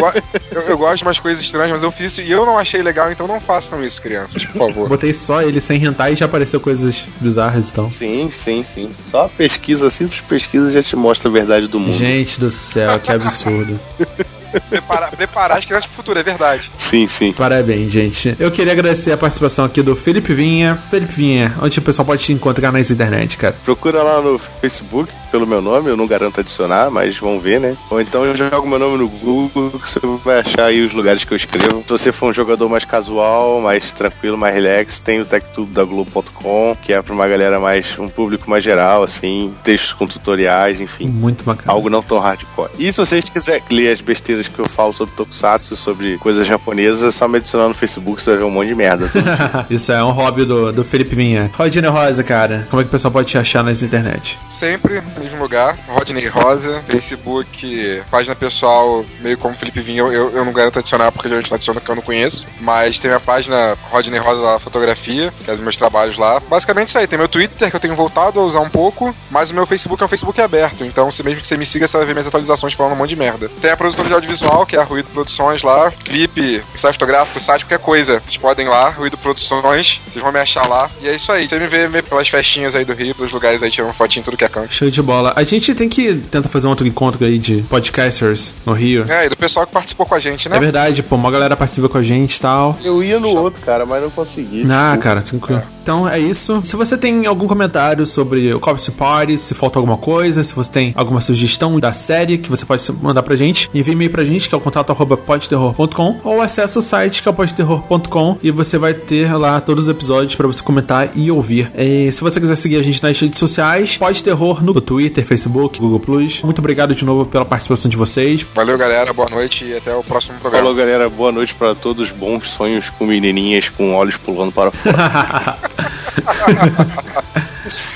[0.53, 2.83] eu, eu gosto de umas coisas estranhas, mas eu fiz isso e eu não achei
[2.83, 4.89] legal, então não façam isso, crianças, por favor.
[4.89, 7.89] Botei só ele sem rentar e já apareceu coisas bizarras então.
[7.91, 8.83] Sim, sim, sim.
[9.11, 11.97] Só pesquisa, simples pesquisa já te mostra a verdade do mundo.
[11.97, 13.79] Gente do céu, que absurdo.
[14.69, 16.71] Preparar, preparar as crianças pro futuro, é verdade.
[16.77, 17.33] Sim, sim.
[17.33, 18.35] Parabéns, gente.
[18.39, 20.77] Eu queria agradecer a participação aqui do Felipe Vinha.
[20.91, 23.57] Felipe Vinha, onde o pessoal pode te encontrar nas internet, cara?
[23.65, 27.77] Procura lá no Facebook pelo meu nome, eu não garanto adicionar, mas vamos ver, né?
[27.91, 31.25] Ou então eu jogo meu nome no Google, que você vai achar aí os lugares
[31.25, 31.83] que eu escrevo.
[31.83, 35.85] Se você for um jogador mais casual, mais tranquilo, mais relax, tem o TechTudo da
[35.85, 40.81] Globo.com, que é pra uma galera mais, um público mais geral, assim, textos com tutoriais,
[40.81, 41.09] enfim.
[41.09, 41.73] Muito bacana.
[41.73, 42.71] Algo não tão hardcore.
[42.79, 47.03] E se vocês quiserem ler as besteiras que eu falo sobre Tokusatsu, sobre coisas japonesas,
[47.03, 49.09] é só me adicionar no Facebook, você vai ver um monte de merda.
[49.71, 51.51] Isso é um hobby do, do Felipe Vinha.
[51.55, 54.39] Rodine Rosa, cara, como é que o pessoal pode te achar nas internet?
[54.51, 55.03] Sempre
[55.43, 61.13] lugar, Rodney Rosa, Facebook, página pessoal, meio como Felipe Vinha, eu, eu, não garanto adicionar
[61.13, 62.47] porque geralmente não adiciono que eu não conheço.
[62.61, 66.41] Mas tem minha página Rodney Rosa Fotografia, que é os meus trabalhos lá.
[66.49, 69.51] Basicamente isso aí, tem meu Twitter, que eu tenho voltado a usar um pouco, mas
[69.51, 71.97] o meu Facebook é um Facebook aberto, então se mesmo que você me siga, você
[71.97, 73.49] vai ver minhas atualizações falando um monte de merda.
[73.61, 77.65] Tem a produtora de audiovisual, que é a Ruído Produções lá, clipe, ensaio fotográfico, site,
[77.65, 78.21] qualquer coisa.
[78.21, 80.91] Vocês podem ir lá, Ruído Produções, vocês vão me achar lá.
[81.01, 83.71] E é isso aí, você me vê pelas festinhas aí do Rio, pelos lugares aí
[83.71, 84.73] tirando fotinho tudo que é canto.
[84.73, 85.30] Show de bola.
[85.37, 89.05] A gente tem que tentar fazer um outro encontro aí de podcasters no Rio.
[89.11, 90.57] É, e do pessoal que participou com a gente, né?
[90.57, 92.79] É verdade, pô, uma galera participa com a gente e tal.
[92.83, 94.63] eu ia no outro, cara, mas não consegui.
[94.71, 95.63] Ah, cara, tranquilo.
[95.83, 96.61] Então é isso.
[96.63, 100.71] Se você tem algum comentário sobre o Corpse Party, se faltou alguma coisa, se você
[100.71, 104.49] tem alguma sugestão da série que você pode mandar pra gente, envie e-mail pra gente,
[104.49, 108.51] que é o contato arroba podterror.com, ou acesse o site que é o podterror.com e
[108.51, 111.71] você vai ter lá todos os episódios pra você comentar e ouvir.
[111.77, 115.79] E se você quiser seguir a gente nas redes sociais, Pode Terror no Twitter, Facebook,
[115.79, 116.43] Google Plus.
[116.43, 118.47] Muito obrigado de novo pela participação de vocês.
[118.55, 119.13] Valeu, galera.
[119.13, 120.65] Boa noite e até o próximo programa.
[120.65, 121.09] Falou, galera.
[121.09, 122.11] Boa noite para todos.
[122.11, 125.59] Bons sonhos com menininhas com olhos pulando para fora.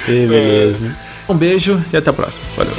[0.06, 0.94] E beleza.
[1.28, 2.46] Um beijo e até a próxima.
[2.56, 2.74] Valeu.